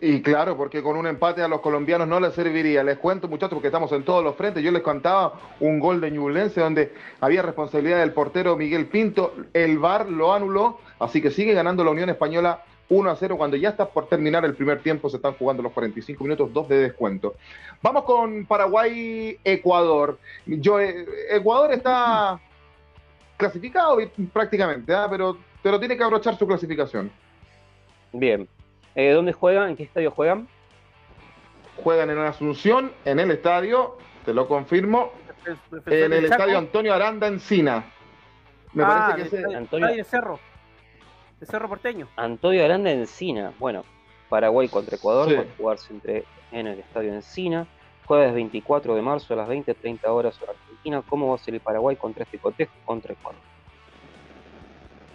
Y 0.00 0.20
claro, 0.22 0.56
porque 0.56 0.82
con 0.82 0.96
un 0.96 1.06
empate 1.06 1.40
a 1.42 1.48
los 1.48 1.60
colombianos 1.60 2.06
no 2.06 2.20
les 2.20 2.34
serviría. 2.34 2.84
Les 2.84 2.98
cuento, 2.98 3.26
muchachos, 3.26 3.54
porque 3.54 3.68
estamos 3.68 3.90
en 3.92 4.04
todos 4.04 4.22
los 4.22 4.36
frentes. 4.36 4.62
Yo 4.62 4.70
les 4.70 4.82
contaba 4.82 5.40
un 5.60 5.80
gol 5.80 6.00
de 6.00 6.10
Ñublense 6.10 6.60
donde 6.60 6.92
había 7.20 7.42
responsabilidad 7.42 8.00
del 8.00 8.12
portero 8.12 8.56
Miguel 8.56 8.86
Pinto. 8.86 9.34
El 9.52 9.78
VAR 9.78 10.08
lo 10.08 10.32
anuló, 10.32 10.78
así 10.98 11.22
que 11.22 11.30
sigue 11.30 11.54
ganando 11.54 11.82
la 11.84 11.90
Unión 11.90 12.10
Española 12.10 12.62
1 12.88 13.10
a 13.10 13.16
0 13.16 13.36
cuando 13.36 13.56
ya 13.56 13.70
está 13.70 13.86
por 13.86 14.06
terminar 14.08 14.44
el 14.44 14.54
primer 14.54 14.80
tiempo, 14.80 15.08
se 15.08 15.16
están 15.16 15.34
jugando 15.34 15.62
los 15.62 15.72
45 15.72 16.22
minutos, 16.22 16.52
dos 16.52 16.68
de 16.68 16.78
descuento. 16.78 17.34
Vamos 17.82 18.04
con 18.04 18.44
Paraguay-Ecuador. 18.46 20.18
Eh, 20.46 21.06
Ecuador 21.30 21.72
está 21.72 22.40
clasificado 23.36 23.98
prácticamente, 24.32 24.94
¿ah? 24.94 25.06
pero, 25.10 25.38
pero 25.62 25.78
tiene 25.78 25.96
que 25.96 26.04
abrochar 26.04 26.36
su 26.36 26.46
clasificación. 26.46 27.10
Bien. 28.12 28.48
Eh, 28.94 29.10
¿Dónde 29.12 29.32
juegan? 29.32 29.70
¿En 29.70 29.76
qué 29.76 29.82
estadio 29.82 30.10
juegan? 30.10 30.48
Juegan 31.82 32.10
en 32.10 32.18
Asunción, 32.18 32.92
en 33.04 33.18
el 33.18 33.32
estadio, 33.32 33.98
te 34.24 34.32
lo 34.32 34.46
confirmo, 34.46 35.12
en 35.86 36.12
el 36.12 36.24
estadio 36.24 36.56
Antonio 36.58 36.94
Aranda 36.94 37.26
Encina. 37.26 37.84
Me 38.72 38.84
parece 38.84 39.30
que 39.30 39.36
es 39.36 39.54
Antonio 39.54 40.04
Cerro. 40.04 40.38
Cerro 41.42 41.68
Porteño. 41.68 42.08
Antonio 42.16 42.64
Aranda 42.64 42.90
Encina. 42.90 43.52
Bueno, 43.58 43.84
Paraguay 44.28 44.68
contra 44.68 44.96
Ecuador 44.96 45.36
va 45.36 45.42
a 45.42 45.56
jugarse 45.56 45.92
entre, 45.92 46.24
en 46.52 46.66
el 46.66 46.78
Estadio 46.78 47.12
Encina. 47.12 47.66
Jueves 48.06 48.34
24 48.34 48.94
de 48.94 49.02
marzo 49.02 49.34
a 49.34 49.36
las 49.36 49.48
20.30 49.48 50.06
horas 50.08 50.40
hora 50.42 50.52
Argentina. 50.52 51.02
¿Cómo 51.08 51.28
va 51.28 51.36
a 51.36 51.38
salir 51.38 51.60
Paraguay 51.60 51.96
contra 51.96 52.24
este 52.24 52.38
cotejo 52.38 52.72
contra 52.84 53.12
Ecuador? 53.12 53.40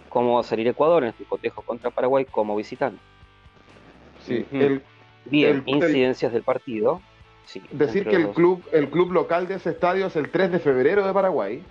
¿Cómo 0.08 0.34
va 0.34 0.40
a 0.40 0.44
salir 0.44 0.66
Ecuador 0.66 1.04
en 1.04 1.10
este 1.10 1.24
cotejo 1.24 1.62
contra 1.62 1.90
Paraguay 1.90 2.24
como 2.24 2.56
visitante? 2.56 3.00
Sí, 4.26 4.44
Bien, 5.26 5.62
incidencias 5.66 6.32
del 6.32 6.42
partido. 6.42 7.00
Sí, 7.44 7.62
decir 7.70 8.06
que 8.06 8.16
el 8.16 8.30
club, 8.30 8.62
el 8.72 8.88
club 8.90 9.12
local 9.12 9.46
de 9.46 9.54
ese 9.54 9.70
estadio 9.70 10.06
es 10.06 10.16
el 10.16 10.30
3 10.30 10.52
de 10.52 10.58
febrero 10.58 11.06
de 11.06 11.12
Paraguay. 11.12 11.62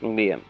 Bien. 0.00 0.42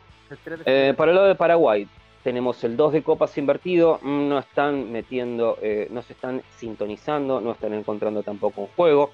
Eh, 0.65 0.95
para 0.97 1.13
lo 1.13 1.25
de 1.25 1.35
Paraguay, 1.35 1.89
tenemos 2.23 2.63
el 2.65 2.77
2 2.77 2.95
de 2.95 3.03
copas 3.03 3.37
invertido, 3.39 4.01
mm, 4.03 4.29
no 4.29 4.39
están 4.39 4.91
metiendo, 4.91 5.59
eh, 5.63 5.87
no 5.91 6.03
se 6.03 6.13
están 6.13 6.43
sintonizando, 6.57 7.41
no 7.41 7.53
están 7.53 7.73
encontrando 7.75 8.23
tampoco 8.23 8.63
un 8.63 8.69
juego. 8.69 9.13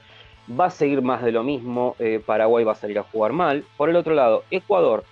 Va 0.50 0.66
a 0.66 0.70
seguir 0.70 1.02
más 1.02 1.22
de 1.22 1.32
lo 1.32 1.44
mismo, 1.44 1.94
eh, 1.98 2.20
Paraguay 2.24 2.64
va 2.64 2.72
a 2.72 2.76
salir 2.76 2.98
a 2.98 3.04
jugar 3.04 3.32
mal. 3.32 3.64
Por 3.76 3.88
el 3.88 3.96
otro 3.96 4.14
lado, 4.14 4.42
Ecuador, 4.50 5.04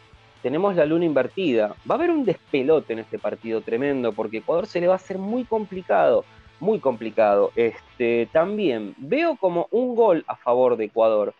tenemos 0.42 0.74
la 0.74 0.84
luna 0.84 1.04
invertida. 1.04 1.76
Va 1.88 1.94
a 1.94 1.98
haber 1.98 2.10
un 2.10 2.24
despelote 2.24 2.92
en 2.92 2.98
este 3.00 3.18
partido 3.18 3.60
tremendo, 3.60 4.12
porque 4.12 4.38
Ecuador 4.38 4.66
se 4.66 4.80
le 4.80 4.88
va 4.88 4.94
a 4.94 4.96
hacer 4.96 5.18
muy 5.18 5.44
complicado, 5.44 6.24
muy 6.58 6.80
complicado. 6.80 7.52
Este, 7.54 8.28
también 8.32 8.94
veo 8.98 9.36
como 9.36 9.68
un 9.70 9.94
gol 9.94 10.24
a 10.26 10.36
favor 10.36 10.76
de 10.76 10.86
Ecuador. 10.86 11.34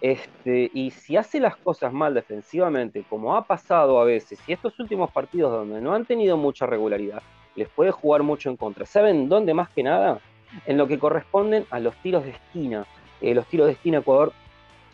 Este, 0.00 0.70
y 0.74 0.90
si 0.90 1.16
hace 1.16 1.40
las 1.40 1.56
cosas 1.56 1.92
mal 1.92 2.14
defensivamente, 2.14 3.04
como 3.08 3.36
ha 3.36 3.46
pasado 3.46 4.00
a 4.00 4.04
veces, 4.04 4.38
y 4.46 4.52
estos 4.52 4.78
últimos 4.78 5.10
partidos 5.10 5.52
donde 5.52 5.80
no 5.80 5.94
han 5.94 6.04
tenido 6.04 6.36
mucha 6.36 6.66
regularidad, 6.66 7.22
les 7.56 7.68
puede 7.68 7.90
jugar 7.90 8.22
mucho 8.22 8.50
en 8.50 8.56
contra. 8.56 8.86
¿Saben 8.86 9.28
dónde 9.28 9.54
más 9.54 9.68
que 9.70 9.82
nada? 9.82 10.20
En 10.66 10.78
lo 10.78 10.86
que 10.86 10.98
corresponden 10.98 11.66
a 11.70 11.80
los 11.80 11.94
tiros 11.96 12.24
de 12.24 12.30
esquina. 12.30 12.86
Eh, 13.20 13.34
los 13.34 13.46
tiros 13.46 13.66
de 13.66 13.72
esquina 13.72 13.98
Ecuador 13.98 14.32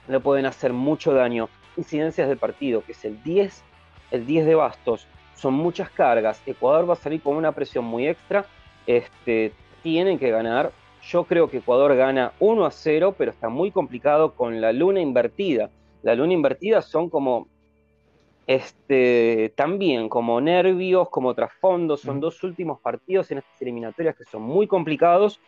le 0.08 0.20
pueden 0.20 0.46
hacer 0.46 0.72
mucho 0.72 1.12
daño. 1.12 1.48
Incidencias 1.76 2.28
del 2.28 2.38
partido, 2.38 2.82
que 2.84 2.92
es 2.92 3.04
el 3.04 3.22
10, 3.22 3.62
el 4.10 4.26
10 4.26 4.46
de 4.46 4.54
bastos, 4.54 5.06
son 5.34 5.54
muchas 5.54 5.90
cargas. 5.90 6.40
Ecuador 6.46 6.88
va 6.88 6.94
a 6.94 6.96
salir 6.96 7.20
con 7.20 7.36
una 7.36 7.52
presión 7.52 7.84
muy 7.84 8.06
extra. 8.06 8.46
Este, 8.86 9.52
tienen 9.82 10.18
que 10.18 10.30
ganar 10.30 10.72
yo 11.08 11.24
creo 11.24 11.48
que 11.48 11.58
Ecuador 11.58 11.94
gana 11.96 12.32
1 12.40 12.64
a 12.64 12.70
0, 12.70 13.14
pero 13.16 13.30
está 13.30 13.48
muy 13.48 13.70
complicado 13.70 14.34
con 14.34 14.60
la 14.60 14.72
luna 14.72 15.00
invertida. 15.00 15.70
La 16.02 16.14
luna 16.14 16.32
invertida 16.32 16.82
son 16.82 17.10
como 17.10 17.48
este, 18.46 19.52
también 19.56 20.08
como 20.08 20.40
nervios, 20.40 21.08
como 21.10 21.34
trasfondos, 21.34 22.00
son 22.00 22.20
dos 22.20 22.42
últimos 22.42 22.80
partidos 22.80 23.30
en 23.30 23.38
estas 23.38 23.60
eliminatorias 23.62 24.16
que 24.16 24.24
son 24.24 24.42
muy 24.42 24.66
complicados 24.66 25.40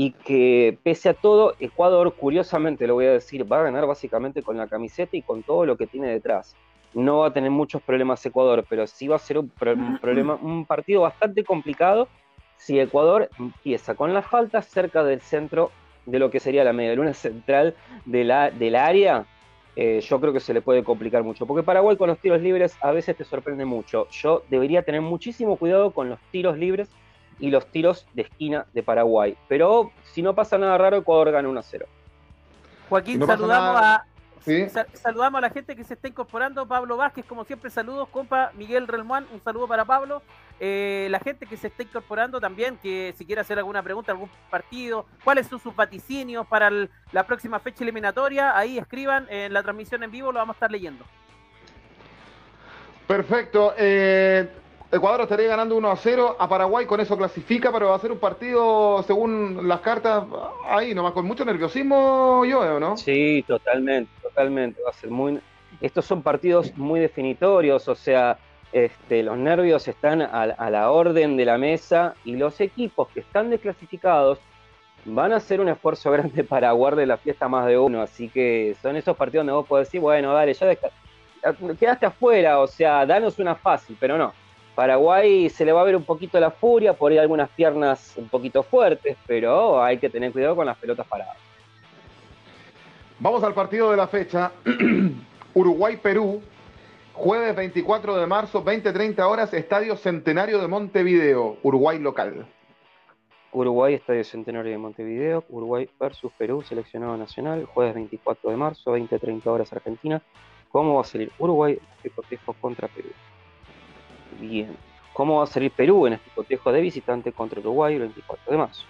y 0.00 0.12
que 0.12 0.78
pese 0.82 1.10
a 1.10 1.14
todo, 1.14 1.56
Ecuador, 1.60 2.14
curiosamente 2.14 2.86
lo 2.86 2.94
voy 2.94 3.04
a 3.04 3.12
decir, 3.12 3.44
va 3.52 3.60
a 3.60 3.64
ganar 3.64 3.84
básicamente 3.84 4.42
con 4.42 4.56
la 4.56 4.66
camiseta 4.66 5.14
y 5.14 5.20
con 5.20 5.42
todo 5.42 5.66
lo 5.66 5.76
que 5.76 5.86
tiene 5.86 6.08
detrás. 6.08 6.56
No 6.94 7.18
va 7.18 7.26
a 7.26 7.32
tener 7.34 7.50
muchos 7.50 7.82
problemas 7.82 8.24
Ecuador, 8.24 8.64
pero 8.66 8.86
sí 8.86 9.08
va 9.08 9.16
a 9.16 9.18
ser 9.18 9.36
un, 9.36 9.50
problema, 9.50 10.38
un 10.40 10.64
partido 10.64 11.02
bastante 11.02 11.44
complicado 11.44 12.08
si 12.56 12.80
Ecuador 12.80 13.28
empieza 13.38 13.94
con 13.94 14.14
la 14.14 14.22
falta 14.22 14.62
cerca 14.62 15.04
del 15.04 15.20
centro 15.20 15.70
de 16.06 16.18
lo 16.18 16.30
que 16.30 16.40
sería 16.40 16.64
la 16.64 16.72
media 16.72 16.94
luna 16.94 17.12
central 17.12 17.74
de 18.06 18.24
la, 18.24 18.50
del 18.50 18.76
área, 18.76 19.26
eh, 19.76 20.00
yo 20.00 20.18
creo 20.18 20.32
que 20.32 20.40
se 20.40 20.54
le 20.54 20.62
puede 20.62 20.82
complicar 20.82 21.22
mucho. 21.24 21.44
Porque 21.44 21.62
Paraguay 21.62 21.98
con 21.98 22.08
los 22.08 22.18
tiros 22.18 22.40
libres 22.40 22.74
a 22.80 22.90
veces 22.90 23.18
te 23.18 23.24
sorprende 23.24 23.66
mucho. 23.66 24.08
Yo 24.08 24.44
debería 24.48 24.82
tener 24.82 25.02
muchísimo 25.02 25.56
cuidado 25.56 25.90
con 25.90 26.08
los 26.08 26.18
tiros 26.30 26.56
libres 26.56 26.88
y 27.40 27.50
los 27.50 27.66
tiros 27.66 28.06
de 28.14 28.22
esquina 28.22 28.66
de 28.72 28.82
Paraguay. 28.82 29.36
Pero 29.48 29.92
si 30.12 30.22
no 30.22 30.34
pasa 30.34 30.58
nada 30.58 30.78
raro, 30.78 30.98
Ecuador 30.98 31.30
gana 31.30 31.48
1 31.48 31.62
0. 31.62 31.86
Joaquín, 32.88 33.24
saludamos 33.26 33.80
a 33.80 34.04
saludamos 34.94 35.38
a 35.38 35.42
la 35.42 35.50
gente 35.50 35.76
que 35.76 35.84
se 35.84 35.94
está 35.94 36.08
incorporando. 36.08 36.66
Pablo 36.66 36.96
Vázquez, 36.96 37.24
como 37.26 37.44
siempre, 37.44 37.70
saludos, 37.70 38.08
compa. 38.08 38.52
Miguel 38.54 38.88
Relmuán, 38.88 39.26
un 39.32 39.40
saludo 39.42 39.68
para 39.68 39.84
Pablo. 39.84 40.22
Eh, 40.58 41.08
la 41.10 41.20
gente 41.20 41.46
que 41.46 41.56
se 41.56 41.68
está 41.68 41.82
incorporando 41.82 42.40
también, 42.40 42.76
que 42.78 43.14
si 43.16 43.24
quiere 43.24 43.40
hacer 43.40 43.58
alguna 43.58 43.82
pregunta, 43.82 44.12
algún 44.12 44.30
partido, 44.50 45.06
cuáles 45.24 45.46
son 45.46 45.58
sus 45.58 45.74
vaticinios 45.74 46.46
para 46.46 46.70
la 47.12 47.26
próxima 47.26 47.58
fecha 47.60 47.82
eliminatoria, 47.82 48.56
ahí 48.56 48.78
escriban 48.78 49.26
en 49.30 49.52
la 49.52 49.62
transmisión 49.62 50.02
en 50.02 50.10
vivo, 50.10 50.32
lo 50.32 50.38
vamos 50.38 50.54
a 50.54 50.56
estar 50.56 50.70
leyendo. 50.70 51.04
Perfecto. 53.06 53.74
Eh, 53.76 54.48
Ecuador 54.92 55.20
estaría 55.20 55.46
ganando 55.46 55.76
1 55.76 55.88
a 55.88 55.96
0 55.96 56.36
a 56.36 56.48
Paraguay, 56.48 56.84
con 56.84 56.98
eso 56.98 57.16
clasifica, 57.16 57.70
pero 57.70 57.90
va 57.90 57.96
a 57.96 58.00
ser 58.00 58.10
un 58.10 58.18
partido, 58.18 59.04
según 59.04 59.68
las 59.68 59.80
cartas, 59.80 60.24
ahí 60.68 60.94
nomás, 60.94 61.12
con 61.12 61.26
mucho 61.26 61.44
nerviosismo, 61.44 62.44
yo, 62.44 62.80
¿no? 62.80 62.96
Sí, 62.96 63.44
totalmente, 63.46 64.10
totalmente. 64.20 64.82
Va 64.82 64.90
a 64.90 64.92
ser 64.92 65.10
muy. 65.10 65.38
Estos 65.80 66.04
son 66.06 66.22
partidos 66.22 66.76
muy 66.76 66.98
definitorios, 66.98 67.86
o 67.86 67.94
sea, 67.94 68.36
este, 68.72 69.22
los 69.22 69.38
nervios 69.38 69.86
están 69.86 70.22
a, 70.22 70.46
la 70.46 70.90
orden 70.90 71.36
de 71.36 71.44
la 71.44 71.56
mesa 71.56 72.14
y 72.24 72.34
los 72.34 72.60
equipos 72.60 73.08
que 73.14 73.20
están 73.20 73.48
desclasificados 73.48 74.40
van 75.04 75.32
a 75.32 75.36
hacer 75.36 75.60
un 75.60 75.68
esfuerzo 75.68 76.10
grande 76.10 76.42
para 76.42 76.72
guardar 76.72 77.06
la 77.06 77.16
fiesta 77.16 77.46
más 77.46 77.64
de 77.66 77.78
uno. 77.78 78.02
Así 78.02 78.28
que 78.28 78.74
son 78.82 78.96
esos 78.96 79.16
partidos 79.16 79.46
donde 79.46 79.52
vos 79.52 79.68
podés 79.68 79.86
decir, 79.86 80.00
bueno, 80.00 80.34
dale, 80.34 80.52
ya 80.52 80.76
quedaste 81.78 82.06
afuera, 82.06 82.58
o 82.58 82.66
sea, 82.66 83.06
danos 83.06 83.38
una 83.38 83.54
fácil, 83.54 83.96
pero 84.00 84.18
no 84.18 84.39
Paraguay 84.80 85.50
se 85.50 85.66
le 85.66 85.72
va 85.72 85.82
a 85.82 85.84
ver 85.84 85.94
un 85.94 86.04
poquito 86.04 86.40
la 86.40 86.50
furia, 86.50 86.94
por 86.94 87.12
ahí 87.12 87.18
algunas 87.18 87.50
piernas 87.50 88.14
un 88.16 88.30
poquito 88.30 88.62
fuertes, 88.62 89.14
pero 89.26 89.82
hay 89.82 89.98
que 89.98 90.08
tener 90.08 90.32
cuidado 90.32 90.56
con 90.56 90.64
las 90.64 90.78
pelotas 90.78 91.06
paradas. 91.06 91.36
Vamos 93.18 93.44
al 93.44 93.52
partido 93.52 93.90
de 93.90 93.98
la 93.98 94.06
fecha. 94.06 94.52
Uruguay-Perú, 95.54 96.40
jueves 97.12 97.54
24 97.56 98.16
de 98.16 98.26
marzo, 98.26 98.64
20-30 98.64 99.18
horas, 99.18 99.52
Estadio 99.52 99.96
Centenario 99.96 100.58
de 100.58 100.68
Montevideo, 100.68 101.58
Uruguay 101.62 101.98
local. 101.98 102.46
Uruguay, 103.52 103.92
Estadio 103.92 104.24
Centenario 104.24 104.72
de 104.72 104.78
Montevideo, 104.78 105.44
Uruguay 105.50 105.90
versus 106.00 106.32
Perú, 106.38 106.62
seleccionado 106.62 107.18
nacional, 107.18 107.66
jueves 107.66 107.96
24 107.96 108.48
de 108.48 108.56
marzo, 108.56 108.96
20-30 108.96 109.44
horas, 109.44 109.70
Argentina. 109.74 110.22
¿Cómo 110.70 110.94
va 110.94 111.02
a 111.02 111.04
salir 111.04 111.30
Uruguay 111.38 111.78
de 112.02 112.08
cotejo 112.08 112.54
contra 112.54 112.88
Perú? 112.88 113.10
Bien. 114.38 114.76
¿Cómo 115.12 115.38
va 115.38 115.44
a 115.44 115.46
salir 115.46 115.70
Perú 115.72 116.06
en 116.06 116.14
este 116.14 116.30
cotejo 116.30 116.72
de 116.72 116.80
visitante 116.80 117.32
contra 117.32 117.60
Uruguay 117.60 117.94
el 117.94 118.00
24 118.00 118.52
de 118.52 118.58
marzo? 118.58 118.84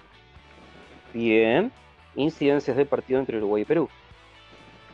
Bien. 1.15 1.73
Incidencias 2.15 2.77
de 2.77 2.85
partido 2.85 3.21
entre 3.21 3.39
Uruguay 3.39 3.63
y 3.63 3.65
Perú. 3.65 3.89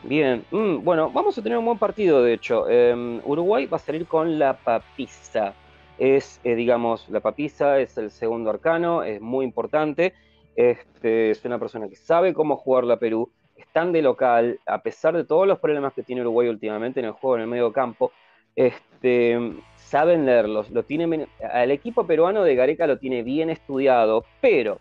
Bien, 0.03 0.45
mm, 0.51 0.83
bueno, 0.83 1.09
vamos 1.09 1.37
a 1.37 1.41
tener 1.41 1.57
un 1.57 1.65
buen 1.65 1.77
partido, 1.77 2.21
de 2.23 2.33
hecho. 2.33 2.69
Em, 2.69 3.19
Uruguay 3.25 3.65
va 3.65 3.77
a 3.77 3.79
salir 3.79 4.05
con 4.05 4.37
la 4.37 4.55
papisa. 4.57 5.53
Es, 5.97 6.39
eh, 6.43 6.55
digamos, 6.55 7.09
la 7.09 7.19
papisa 7.19 7.79
es 7.79 7.97
el 7.97 8.11
segundo 8.11 8.49
arcano, 8.51 9.03
es 9.03 9.19
muy 9.19 9.43
importante. 9.43 10.13
Este, 10.55 11.31
es 11.31 11.43
una 11.45 11.59
persona 11.59 11.89
que 11.89 11.95
sabe 11.95 12.33
cómo 12.33 12.57
jugar 12.57 12.83
la 12.83 12.97
Perú. 12.97 13.31
Están 13.55 13.91
de 13.91 14.01
local, 14.03 14.59
a 14.65 14.81
pesar 14.81 15.15
de 15.15 15.23
todos 15.23 15.47
los 15.47 15.59
problemas 15.59 15.93
que 15.93 16.03
tiene 16.03 16.21
Uruguay 16.21 16.47
últimamente 16.47 16.99
en 16.99 17.07
el 17.07 17.11
juego 17.13 17.35
en 17.35 17.41
el 17.41 17.47
medio 17.47 17.73
campo. 17.73 18.11
Este, 18.57 19.53
saben 19.75 20.25
leerlos, 20.25 20.71
lo 20.71 20.81
tienen, 20.81 21.27
el 21.53 21.71
equipo 21.71 22.07
peruano 22.07 22.43
de 22.43 22.55
Gareca 22.55 22.87
lo 22.87 22.97
tiene 22.97 23.21
bien 23.21 23.51
estudiado, 23.51 24.25
pero 24.41 24.79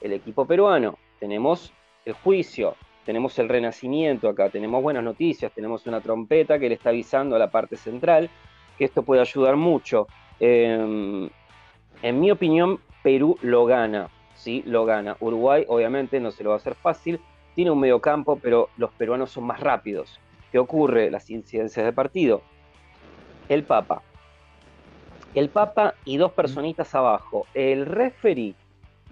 el 0.00 0.14
equipo 0.14 0.46
peruano, 0.46 0.98
tenemos 1.18 1.70
el 2.06 2.14
juicio, 2.14 2.76
tenemos 3.04 3.38
el 3.38 3.50
renacimiento 3.50 4.26
acá, 4.26 4.48
tenemos 4.48 4.82
buenas 4.82 5.04
noticias, 5.04 5.52
tenemos 5.52 5.86
una 5.86 6.00
trompeta 6.00 6.58
que 6.58 6.70
le 6.70 6.76
está 6.76 6.88
avisando 6.88 7.36
a 7.36 7.38
la 7.38 7.50
parte 7.50 7.76
central, 7.76 8.30
que 8.78 8.86
esto 8.86 9.02
puede 9.02 9.20
ayudar 9.20 9.56
mucho. 9.56 10.06
Em, 10.40 11.28
en 12.00 12.20
mi 12.20 12.30
opinión, 12.30 12.80
Perú 13.02 13.36
lo 13.42 13.66
gana, 13.66 14.08
¿sí? 14.34 14.62
Lo 14.64 14.86
gana. 14.86 15.18
Uruguay, 15.20 15.66
obviamente, 15.68 16.20
no 16.20 16.30
se 16.30 16.42
lo 16.42 16.50
va 16.50 16.56
a 16.56 16.58
hacer 16.58 16.74
fácil, 16.74 17.20
tiene 17.54 17.70
un 17.70 17.80
medio 17.80 18.00
campo, 18.00 18.38
pero 18.42 18.70
los 18.78 18.90
peruanos 18.92 19.30
son 19.30 19.44
más 19.44 19.60
rápidos. 19.60 20.18
¿Qué 20.50 20.58
ocurre? 20.58 21.10
Las 21.10 21.28
incidencias 21.28 21.84
de 21.84 21.92
partido. 21.92 22.40
El 23.50 23.64
Papa, 23.64 24.00
el 25.34 25.48
Papa 25.48 25.94
y 26.04 26.18
dos 26.18 26.30
personitas 26.30 26.94
abajo. 26.94 27.48
El 27.52 27.84
referee 27.84 28.54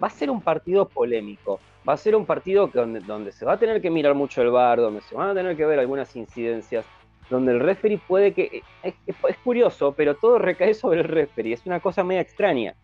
va 0.01 0.07
a 0.07 0.09
ser 0.09 0.31
un 0.31 0.41
partido 0.41 0.87
polémico. 0.87 1.59
Va 1.87 1.93
a 1.93 1.97
ser 1.97 2.15
un 2.15 2.25
partido 2.25 2.69
donde, 2.73 3.33
se 3.33 3.45
va 3.45 3.53
a 3.53 3.59
tener 3.59 3.81
que 3.81 3.89
mirar 3.89 4.15
mucho 4.15 4.41
el 4.41 4.49
bar, 4.49 4.79
donde 4.79 5.01
se 5.01 5.13
van 5.13 5.29
a 5.29 5.33
tener 5.33 5.57
que 5.57 5.65
ver 5.65 5.77
algunas 5.77 6.15
incidencias, 6.15 6.85
donde 7.29 7.51
el 7.51 7.59
referee 7.59 7.99
puede 8.07 8.33
que... 8.33 8.63
Es, 8.81 8.95
curioso, 9.43 9.93
pero 9.93 10.15
todo 10.15 10.39
recae 10.39 10.73
sobre 10.73 11.01
el 11.01 11.05
referee. 11.05 11.51
Es 11.51 11.65
una 11.65 11.81
cosa 11.81 12.05
media 12.05 12.21
extraña, 12.21 12.75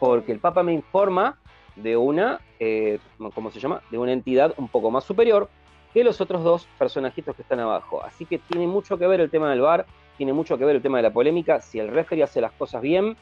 porque 0.00 0.32
el 0.32 0.38
Papa 0.38 0.62
me 0.62 0.72
informa 0.72 1.38
de 1.76 1.94
una, 1.94 2.40
eh, 2.58 2.98
¿cómo 3.34 3.50
se 3.50 3.60
llama? 3.60 3.82
De 3.90 3.98
una 3.98 4.12
entidad 4.12 4.54
un 4.56 4.68
poco 4.68 4.90
más 4.90 5.04
superior 5.04 5.50
que 5.92 6.04
los 6.04 6.22
otros 6.22 6.42
dos 6.42 6.66
personajitos 6.78 7.36
que 7.36 7.42
están 7.42 7.60
abajo. 7.60 8.02
Así 8.02 8.24
que 8.24 8.38
tiene 8.38 8.66
mucho 8.66 8.96
que 8.96 9.06
ver 9.06 9.20
el 9.20 9.30
tema 9.30 9.50
del 9.50 9.60
bar 9.60 9.84
tiene 10.16 10.32
mucho 10.32 10.58
que 10.58 10.64
ver 10.64 10.76
el 10.76 10.82
tema 10.82 10.98
de 10.98 11.04
la 11.04 11.12
polémica. 11.12 11.60
Si 11.60 11.78
el 11.78 11.88
referee 11.88 12.24
hace 12.24 12.40
las 12.40 12.52
cosas 12.52 12.82
bien, 12.82 13.16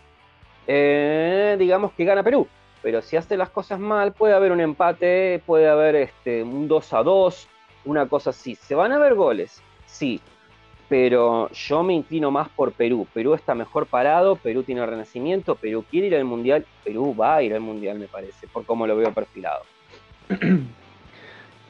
eh, 0.67 1.57
digamos 1.59 1.93
que 1.93 2.05
gana 2.05 2.23
Perú. 2.23 2.47
Pero 2.83 3.03
si 3.03 3.17
hace 3.17 3.37
las 3.37 3.51
cosas 3.51 3.79
mal, 3.79 4.13
puede 4.13 4.35
haber 4.35 4.53
un 4.53 4.61
empate, 4.61 5.43
puede 5.45 5.69
haber 5.69 5.97
este, 5.97 6.43
un 6.43 6.67
2 6.67 6.93
a 6.95 7.03
2, 7.03 7.49
una 7.85 8.09
cosa 8.09 8.31
así. 8.31 8.55
¿Se 8.55 8.75
van 8.75 8.93
a 8.93 8.99
ver 8.99 9.15
goles? 9.15 9.63
Sí. 9.87 10.21
Pero 10.89 11.51
yo 11.53 11.83
me 11.83 11.95
inclino 11.95 12.31
más 12.31 12.49
por 12.49 12.73
Perú. 12.73 13.07
Perú 13.13 13.35
está 13.35 13.55
mejor 13.55 13.87
parado, 13.87 14.37
Perú 14.37 14.63
tiene 14.63 14.85
renacimiento, 14.85 15.55
Perú 15.55 15.85
quiere 15.89 16.09
ir 16.09 16.17
al 16.17 16.25
Mundial, 16.25 16.67
Perú 16.83 17.15
va 17.15 17.37
a 17.37 17.43
ir 17.43 17.55
al 17.55 17.61
Mundial, 17.61 17.99
me 17.99 18.09
parece, 18.09 18.49
por 18.49 18.65
cómo 18.65 18.87
lo 18.87 18.97
veo 18.97 19.13
perfilado. 19.13 19.63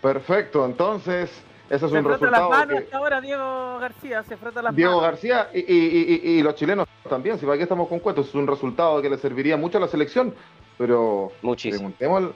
Perfecto, 0.00 0.64
entonces 0.64 1.44
ese 1.70 1.86
es 1.86 1.92
un 1.92 2.04
resultado. 2.04 2.50
Las 2.50 2.66
manos 2.66 2.82
ahora 2.92 3.20
Diego 3.20 3.78
García, 3.78 4.24
se 4.24 4.36
frota 4.36 4.60
las 4.60 4.74
Diego 4.74 5.00
García 5.00 5.48
y, 5.54 6.42
los 6.42 6.56
chilenos 6.56 6.88
también, 7.08 7.38
si 7.38 7.46
para 7.46 7.56
qué 7.56 7.62
estamos 7.62 7.88
con 7.88 8.00
cuentos, 8.00 8.28
es 8.28 8.34
un 8.34 8.48
resultado 8.48 9.00
que 9.00 9.08
le 9.08 9.16
serviría 9.16 9.56
mucho 9.56 9.78
a 9.78 9.80
la 9.80 9.88
selección, 9.88 10.34
pero 10.76 11.30
Muchísimo. 11.42 11.78
preguntémosle, 11.78 12.32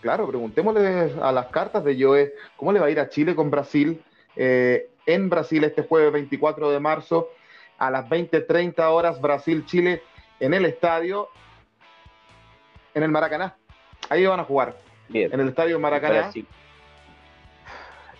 claro, 0.00 0.28
preguntémosle 0.28 1.14
a 1.20 1.32
las 1.32 1.46
cartas 1.46 1.82
de 1.82 2.00
Joe, 2.00 2.32
¿cómo 2.56 2.72
le 2.72 2.78
va 2.78 2.86
a 2.86 2.90
ir 2.90 3.00
a 3.00 3.08
Chile 3.08 3.34
con 3.34 3.50
Brasil? 3.50 4.00
Eh, 4.36 4.88
en 5.04 5.30
Brasil 5.30 5.64
este 5.64 5.82
jueves 5.82 6.12
24 6.12 6.70
de 6.70 6.78
marzo 6.78 7.30
a 7.78 7.90
las 7.90 8.08
20:30 8.08 8.88
horas 8.90 9.20
Brasil-Chile 9.20 10.02
en 10.38 10.54
el 10.54 10.64
estadio, 10.64 11.28
en 12.94 13.02
el 13.02 13.10
Maracaná. 13.10 13.56
Ahí 14.08 14.24
van 14.26 14.40
a 14.40 14.44
jugar. 14.44 14.76
Bien. 15.08 15.32
En 15.32 15.40
el 15.40 15.48
estadio 15.48 15.78
Maracaná. 15.80 16.30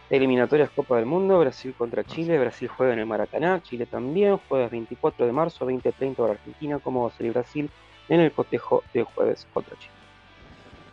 Eliminatorias 0.08 0.70
Copa 0.70 0.96
del 0.96 1.06
Mundo, 1.06 1.40
Brasil 1.40 1.74
contra 1.76 2.04
Chile, 2.04 2.38
Brasil 2.38 2.68
juega 2.68 2.92
en 2.92 3.00
el 3.00 3.06
Maracaná, 3.06 3.60
Chile 3.62 3.86
también, 3.86 4.36
jueves 4.36 4.70
24 4.70 5.26
de 5.26 5.32
marzo, 5.32 5.66
20.30 5.66 6.18
hora 6.20 6.32
Argentina, 6.34 6.78
¿cómo 6.78 7.02
va 7.02 7.08
a 7.08 7.12
salir 7.12 7.32
Brasil 7.32 7.68
en 8.08 8.20
el 8.20 8.32
cotejo 8.32 8.84
de 8.94 9.02
jueves 9.02 9.48
contra 9.52 9.76
Chile? 9.76 9.94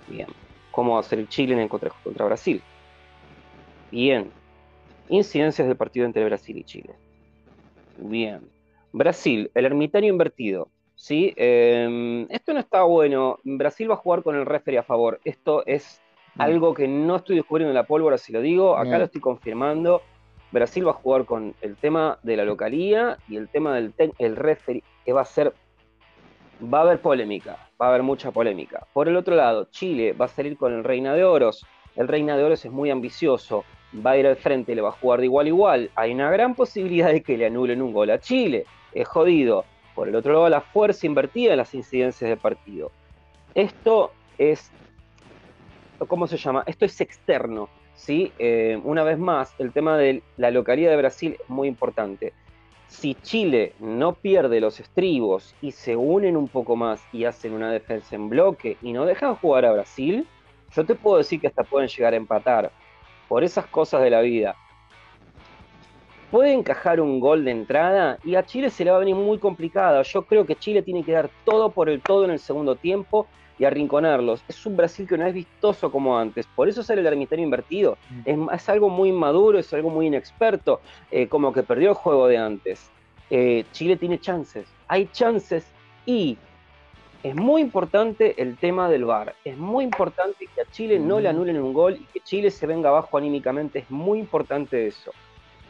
Bien, 0.08 0.28
¿cómo 0.71 0.95
va 0.95 1.02
a 1.02 1.04
ser 1.04 1.28
Chile 1.28 1.54
en 1.54 1.60
el 1.60 1.69
cotejo 1.69 1.95
contra 2.04 2.26
Brasil? 2.26 2.63
Bien, 3.91 4.32
incidencias 5.10 5.67
del 5.67 5.78
partido 5.78 6.08
entre 6.08 6.26
Brasil 6.26 6.58
y 6.58 6.63
Chile. 6.63 6.95
Bien, 7.97 8.49
Brasil, 8.91 9.52
el 9.54 9.65
ermitaño 9.65 10.08
invertido, 10.08 10.71
¿sí? 10.95 11.34
Em, 11.38 12.26
esto 12.32 12.54
no 12.54 12.60
está 12.60 12.82
bueno, 12.82 13.38
Brasil 13.43 13.91
va 13.91 13.93
a 13.93 13.97
jugar 13.97 14.23
con 14.23 14.36
el 14.36 14.47
referee 14.47 14.80
a 14.80 14.84
favor, 14.84 15.21
esto 15.23 15.63
es 15.67 16.02
algo 16.38 16.74
que 16.74 16.88
no 16.88 17.17
estoy 17.17 17.36
descubriendo 17.36 17.72
en 17.72 17.76
la 17.76 17.86
pólvora, 17.86 18.17
si 18.17 18.34
lo 18.34 18.41
digo, 18.41 18.76
acá 18.78 18.98
lo 18.98 19.06
estoy 19.06 19.22
confirmando. 19.22 20.02
Brasil 20.52 20.86
va 20.86 20.91
a 20.91 20.96
jugar 20.96 21.26
con 21.26 21.56
el 21.62 21.76
tema 21.76 22.19
de 22.24 22.38
la 22.38 22.46
localía 22.46 23.17
y 23.28 23.38
el 23.38 23.50
tema 23.50 23.76
del 23.76 23.93
el 24.19 24.36
referee, 24.36 24.84
que 25.04 25.13
va 25.13 25.22
a 25.22 25.26
ser, 25.26 25.54
va 26.72 26.80
a 26.80 26.82
haber 26.82 27.02
polémica, 27.02 27.58
va 27.82 27.88
a 27.88 27.89
haber 27.89 28.04
mucha 28.04 28.32
polémica. 28.32 28.86
Por 28.93 29.08
el 29.08 29.15
otro 29.15 29.36
lado, 29.36 29.67
Chile 29.72 30.13
va 30.13 30.26
a 30.26 30.28
salir 30.28 30.58
con 30.58 30.74
el 30.74 30.84
Reina 30.84 31.13
de 31.13 31.24
Oros. 31.24 31.65
El 31.96 32.08
Reina 32.08 32.38
de 32.38 32.43
Oros 32.43 32.63
es 32.65 32.72
muy 32.72 32.91
ambicioso, 32.91 33.65
va 34.06 34.12
a 34.12 34.17
ir 34.17 34.28
al 34.28 34.36
frente, 34.36 34.76
le 34.76 34.82
va 34.82 34.89
a 34.89 34.93
jugar 34.93 35.19
de 35.19 35.26
igual 35.26 35.46
a 35.46 35.50
igual. 35.50 35.91
Hay 35.96 36.13
una 36.13 36.32
gran 36.32 36.56
posibilidad 36.56 37.12
de 37.12 37.24
que 37.24 37.38
le 37.38 37.48
anulen 37.48 37.82
un 37.82 37.93
gol 37.93 38.12
a 38.12 38.19
Chile. 38.19 38.65
Es 38.93 39.08
jodido. 39.08 39.65
Por 39.96 40.08
el 40.08 40.15
otro 40.15 40.34
lado, 40.34 40.50
la 40.50 40.62
fuerza 40.62 41.06
invertida 41.06 41.52
en 41.52 41.58
las 41.58 41.74
incidencias 41.76 42.30
de 42.30 42.38
partido. 42.38 42.91
Esto 43.54 44.12
es 44.38 44.72
¿cómo 46.08 46.27
se 46.27 46.38
llama? 46.38 46.63
Esto 46.65 46.86
es 46.86 46.99
externo, 47.01 47.69
¿sí? 47.95 48.32
Eh, 48.39 48.79
una 48.84 49.03
vez 49.03 49.17
más, 49.17 49.53
el 49.60 49.71
tema 49.71 49.97
de 49.97 50.23
la 50.38 50.51
localidad 50.51 50.91
de 50.91 50.97
Brasil 50.97 51.38
es 51.39 51.49
muy 51.49 51.67
importante. 51.67 52.34
Si 52.88 53.15
Chile 53.15 53.73
no 53.79 54.13
pierde 54.13 54.60
los 54.60 54.79
estribos 54.79 55.56
y 55.62 55.71
se 55.71 55.95
unen 55.95 56.38
un 56.38 56.47
poco 56.47 56.75
más 56.75 57.03
y 57.12 57.25
hacen 57.25 57.53
una 57.53 57.71
defensa 57.71 58.15
en 58.15 58.29
bloque 58.29 58.77
y 58.82 58.93
no 58.93 59.06
dejan 59.06 59.36
jugar 59.36 59.65
a 59.65 59.73
Brasil, 59.73 60.27
yo 60.75 60.86
te 60.86 60.95
puedo 60.95 61.17
decir 61.17 61.39
que 61.39 61.47
hasta 61.47 61.63
pueden 61.63 61.88
llegar 61.88 62.13
a 62.13 62.17
empatar. 62.17 62.71
por 63.27 63.43
esas 63.43 63.65
cosas 63.65 64.01
de 64.03 64.12
la 64.12 64.21
vida, 64.21 64.56
puede 66.29 66.53
encajar 66.53 66.99
un 66.99 67.19
gol 67.19 67.45
de 67.45 67.51
entrada 67.51 68.19
y 68.23 68.36
a 68.36 68.43
Chile 68.43 68.69
se 68.69 68.84
le 68.84 68.91
va 68.91 68.97
a 68.97 68.99
venir 68.99 69.15
muy 69.15 69.39
complicada. 69.39 70.01
Yo 70.03 70.23
creo 70.23 70.45
que 70.45 70.56
Chile 70.56 70.84
tiene 70.84 71.03
que 71.03 71.13
dar 71.13 71.29
todo 71.45 71.69
por 71.71 71.89
el 71.89 72.01
todo 72.01 72.25
en 72.25 72.32
el 72.32 72.39
segundo 72.39 72.75
tiempo 72.75 73.27
y 73.59 73.65
arrinconarlos. 73.65 74.43
Es 74.47 74.65
un 74.65 74.75
Brasil 74.75 75.07
que 75.07 75.17
no 75.17 75.25
es 75.25 75.33
vistoso 75.33 75.91
como 75.91 76.17
antes, 76.17 76.47
por 76.55 76.67
eso 76.67 76.83
sale 76.83 77.01
el 77.01 77.07
ermitaño 77.07 77.43
invertido. 77.43 77.97
Mm. 78.25 78.49
Es, 78.51 78.69
algo 78.69 78.89
muy 78.89 79.09
inmaduro, 79.09 79.59
es 79.59 79.73
algo 79.73 79.89
muy 79.89 80.07
inexperto, 80.07 80.81
eh, 81.11 81.27
como 81.27 81.53
que 81.53 81.63
perdió 81.63 81.89
el 81.89 81.95
juego 81.95 82.27
de 82.27 82.37
antes. 82.37 82.89
Eh, 83.29 83.65
Chile 83.71 83.95
tiene 83.95 84.19
chances, 84.19 84.67
hay 84.87 85.07
chances 85.07 85.65
y 86.05 86.37
es 87.23 87.35
muy 87.35 87.61
importante 87.61 88.41
el 88.41 88.57
tema 88.57 88.89
del 88.89 89.05
VAR. 89.05 89.33
Es 89.45 89.57
muy 89.57 89.85
importante 89.85 90.45
que 90.53 90.61
a 90.61 90.65
Chile 90.71 90.99
no 90.99 91.21
le 91.21 91.29
mm. 91.29 91.35
anulen 91.35 91.61
un 91.61 91.73
gol 91.73 91.95
y 91.95 92.03
que 92.11 92.19
Chile 92.19 92.51
se 92.51 92.67
venga 92.67 92.89
abajo 92.89 93.17
anímicamente. 93.17 93.79
Es 93.79 93.89
muy 93.89 94.19
importante 94.19 94.87
eso. 94.87 95.11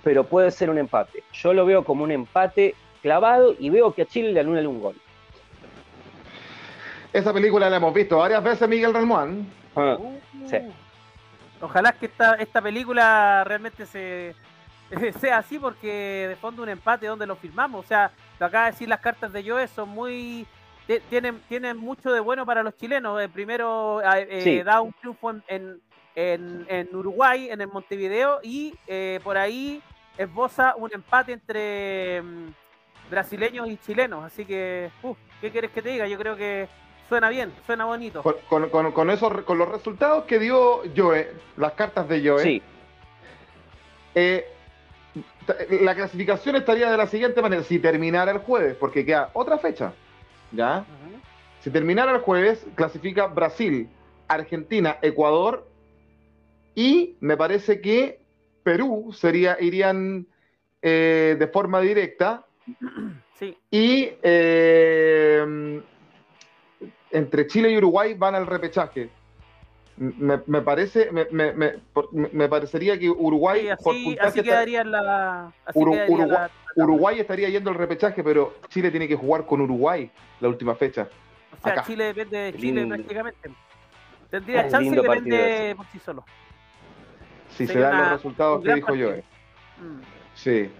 Pero 0.03 0.23
puede 0.23 0.49
ser 0.49 0.71
un 0.71 0.79
empate. 0.79 1.23
Yo 1.31 1.53
lo 1.53 1.65
veo 1.65 1.85
como 1.85 2.03
un 2.03 2.11
empate 2.11 2.73
clavado 3.03 3.55
y 3.59 3.69
veo 3.69 3.93
que 3.93 4.01
a 4.01 4.05
Chile 4.05 4.33
le 4.33 4.39
anulen 4.39 4.65
un 4.65 4.81
gol. 4.81 4.95
Esa 7.13 7.31
película 7.31 7.69
la 7.69 7.77
hemos 7.77 7.93
visto 7.93 8.17
varias 8.17 8.43
veces, 8.43 8.67
Miguel 8.67 8.91
Ramón. 8.91 9.47
Ah, 9.75 9.97
sí. 10.47 10.57
Ojalá 11.61 11.91
que 11.91 12.07
esta, 12.07 12.33
esta 12.35 12.59
película 12.59 13.43
realmente 13.45 13.85
se, 13.85 14.35
sea 15.19 15.37
así, 15.37 15.59
porque 15.59 16.25
de 16.29 16.35
fondo 16.35 16.63
un 16.63 16.69
empate 16.69 17.05
donde 17.05 17.27
lo 17.27 17.35
firmamos. 17.35 17.85
O 17.85 17.87
sea, 17.87 18.11
lo 18.39 18.47
acaba 18.47 18.65
de 18.65 18.71
decir 18.71 18.89
las 18.89 18.99
cartas 18.99 19.31
de 19.31 19.47
Joe, 19.47 19.67
son 19.67 19.89
muy. 19.89 20.47
Tienen, 21.09 21.39
tienen 21.47 21.77
mucho 21.77 22.11
de 22.11 22.19
bueno 22.19 22.45
para 22.47 22.63
los 22.63 22.75
chilenos. 22.75 23.21
Eh, 23.21 23.29
primero 23.29 24.01
eh, 24.01 24.63
da 24.65 24.81
un 24.81 24.91
triunfo 24.93 25.29
en, 25.47 25.79
en, 26.15 26.65
en, 26.67 26.95
Uruguay, 26.95 27.47
en 27.49 27.61
el 27.61 27.67
Montevideo, 27.67 28.39
y 28.43 28.73
eh, 28.87 29.21
por 29.23 29.37
ahí 29.37 29.81
esboza 30.17 30.75
un 30.75 30.91
empate 30.93 31.31
entre 31.31 32.21
mm, 32.21 32.47
brasileños 33.09 33.69
y 33.69 33.77
chilenos. 33.77 34.25
Así 34.25 34.45
que, 34.45 34.89
¿qué 35.39 35.51
quieres 35.51 35.71
que 35.71 35.81
te 35.81 35.89
diga? 35.89 36.07
Yo 36.07 36.17
creo 36.17 36.35
que 36.35 36.67
Suena 37.09 37.29
bien, 37.29 37.51
suena 37.65 37.85
bonito. 37.85 38.23
Con, 38.23 38.69
con, 38.69 38.91
con, 38.91 39.09
eso, 39.09 39.45
con 39.45 39.57
los 39.57 39.69
resultados 39.69 40.23
que 40.25 40.39
dio 40.39 40.81
Joe, 40.95 41.31
las 41.57 41.73
cartas 41.73 42.07
de 42.07 42.27
Joe, 42.27 42.41
sí. 42.41 42.61
Eh, 44.15 44.45
la 45.81 45.95
clasificación 45.95 46.55
estaría 46.55 46.89
de 46.89 46.97
la 46.97 47.07
siguiente 47.07 47.41
manera, 47.41 47.63
si 47.63 47.79
terminara 47.79 48.31
el 48.31 48.39
jueves, 48.39 48.75
porque 48.79 49.05
queda 49.05 49.29
otra 49.33 49.57
fecha, 49.57 49.93
¿ya? 50.51 50.85
Si 51.59 51.69
terminara 51.69 52.11
el 52.11 52.19
jueves, 52.19 52.65
clasifica 52.75 53.27
Brasil, 53.27 53.89
Argentina, 54.27 54.97
Ecuador 55.01 55.67
y 56.75 57.15
me 57.19 57.37
parece 57.37 57.81
que 57.81 58.19
Perú 58.63 59.13
sería, 59.13 59.57
irían 59.59 60.25
eh, 60.81 61.35
de 61.37 61.47
forma 61.47 61.81
directa. 61.81 62.45
Sí. 63.35 63.57
Y 63.69 64.11
eh, 64.23 65.81
entre 67.13 67.47
Chile 67.47 67.71
y 67.71 67.77
Uruguay 67.77 68.15
van 68.15 68.35
al 68.35 68.47
repechaje. 68.47 69.09
Me, 69.95 70.61
parece, 70.61 71.11
me, 71.11 71.27
me, 71.29 72.49
parecería 72.49 72.97
que 72.97 73.07
Uruguay 73.07 73.69
así, 73.69 74.15
quedaría 74.41 74.83
la, 74.83 75.53
Uruguay, 76.75 77.19
estaría 77.19 77.49
yendo 77.49 77.69
al 77.69 77.75
repechaje, 77.75 78.23
pero 78.23 78.55
Chile 78.69 78.89
tiene 78.89 79.07
que 79.07 79.15
jugar 79.15 79.45
con 79.45 79.61
Uruguay 79.61 80.09
la 80.39 80.47
última 80.47 80.73
fecha. 80.73 81.07
O 81.61 81.63
sea, 81.63 81.83
Chile 81.83 82.05
depende 82.05 82.37
de 82.37 82.53
Chile 82.57 82.87
prácticamente. 82.87 83.51
Tendría 84.31 84.67
chance 84.67 84.89
que 84.89 85.01
depende 85.01 85.73
por 85.77 85.85
sí 85.85 85.99
solo. 85.99 86.25
Si 87.49 87.67
se 87.67 87.77
dan 87.77 87.99
los 87.99 88.11
resultados 88.13 88.63
que 88.63 88.73
dijo 88.73 88.95
yo. 88.95 89.11
Mm. 89.11 90.22
Sí. 90.35 90.71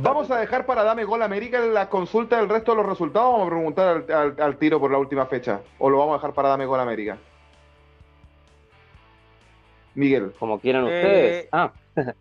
Vamos 0.00 0.30
a 0.30 0.38
dejar 0.38 0.66
para 0.66 0.84
Dame 0.84 1.04
Gol 1.04 1.22
América 1.22 1.58
la 1.60 1.88
consulta 1.88 2.36
del 2.36 2.48
resto 2.48 2.72
de 2.72 2.76
los 2.78 2.86
resultados. 2.86 3.32
Vamos 3.32 3.46
a 3.46 3.50
preguntar 3.50 4.38
al, 4.40 4.56
tiro 4.56 4.78
por 4.78 4.90
la 4.90 4.98
última 4.98 5.26
fecha. 5.26 5.60
¿O 5.78 5.90
lo 5.90 5.98
vamos 5.98 6.14
a 6.14 6.16
dejar 6.18 6.32
para 6.32 6.50
Dame 6.50 6.66
Gol 6.66 6.80
América? 6.80 7.18
Miguel. 9.94 10.32
Como 10.38 10.60
quieran 10.60 10.86
eh, 10.86 10.86
ustedes. 10.86 11.48
Ah. 11.96 12.12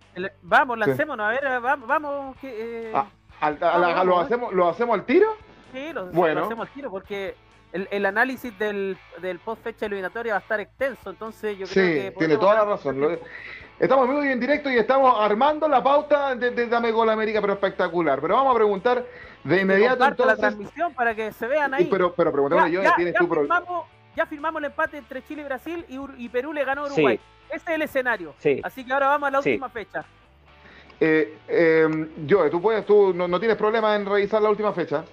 vamos, 0.43 0.77
lancémonos. 0.77 1.25
A 1.25 1.29
ver, 1.29 1.59
vamos. 1.59 1.87
vamos 1.87 2.37
eh, 2.43 2.93
ah, 2.93 4.03
¿lo, 4.03 4.19
hacemos, 4.19 4.53
¿Lo 4.53 4.69
hacemos 4.69 4.93
al 4.93 5.03
tiro? 5.03 5.35
Sí, 5.71 5.91
lo, 5.91 6.09
hacemos 6.43 6.67
al 6.67 6.73
tiro 6.75 6.91
porque 6.91 7.33
el, 7.71 8.05
análisis 8.05 8.57
del, 8.59 8.95
del 9.19 9.39
post 9.39 9.63
fecha 9.63 9.87
eliminatoria 9.87 10.33
va 10.33 10.37
a 10.37 10.41
estar 10.41 10.59
extenso. 10.59 11.09
Entonces, 11.09 11.57
yo 11.57 11.65
creo 11.65 11.85
que. 11.85 12.09
Sí, 12.11 12.17
tiene 12.19 12.37
toda 12.37 12.53
la 12.53 12.65
razón. 12.65 13.17
Estamos 13.83 14.07
muy 14.07 14.29
en 14.29 14.39
directo 14.39 14.71
y 14.71 14.77
estamos 14.77 15.13
armando 15.19 15.67
la 15.67 15.83
pauta 15.83 16.35
de, 16.35 16.67
Dame 16.67 16.89
Gol 16.89 17.09
América, 17.09 17.41
pero 17.41 17.51
espectacular. 17.51 18.21
Pero 18.21 18.35
vamos 18.35 18.53
a 18.53 18.55
preguntar 18.55 19.05
de 19.43 19.59
inmediato 19.59 20.05
entonces. 20.05 20.25
la 20.25 20.35
transmisión 20.37 20.93
para 20.93 21.13
que 21.13 21.33
se 21.33 21.45
vean 21.47 21.73
ahí. 21.73 21.89
pero, 21.91 22.13
pero 22.13 22.31
preguntémosle 22.31 22.71
yo, 22.71 22.81
ya, 22.81 22.95
tienes 22.95 23.13
tu 23.15 23.27
firmamos, 23.27 23.87
ya 24.15 24.25
firmamos 24.25 24.61
el 24.61 24.67
empate 24.67 24.99
entre 24.99 25.21
Chile 25.25 25.41
y 25.41 25.43
Brasil 25.43 25.85
y, 26.17 26.29
Perú 26.29 26.53
le 26.53 26.63
ganó 26.63 26.83
a 26.83 26.85
Uruguay. 26.85 27.19
Ese 27.49 27.57
es 27.57 27.75
el 27.75 27.81
escenario. 27.81 28.33
Así 28.63 28.85
que 28.85 28.93
ahora 28.93 29.07
vamos 29.07 29.27
a 29.27 29.31
la 29.31 29.39
última 29.39 29.67
fecha. 29.67 30.05
Eh, 30.97 31.39
eh, 31.49 32.07
Joe, 32.29 32.49
tú 32.49 32.61
puedes, 32.61 32.85
tú 32.85 33.13
no, 33.13 33.27
no 33.27 33.37
tienes 33.37 33.57
problema 33.57 33.97
en 33.97 34.05
revisar 34.05 34.41
la 34.41 34.49
última 34.49 34.71
fecha. 34.71 35.03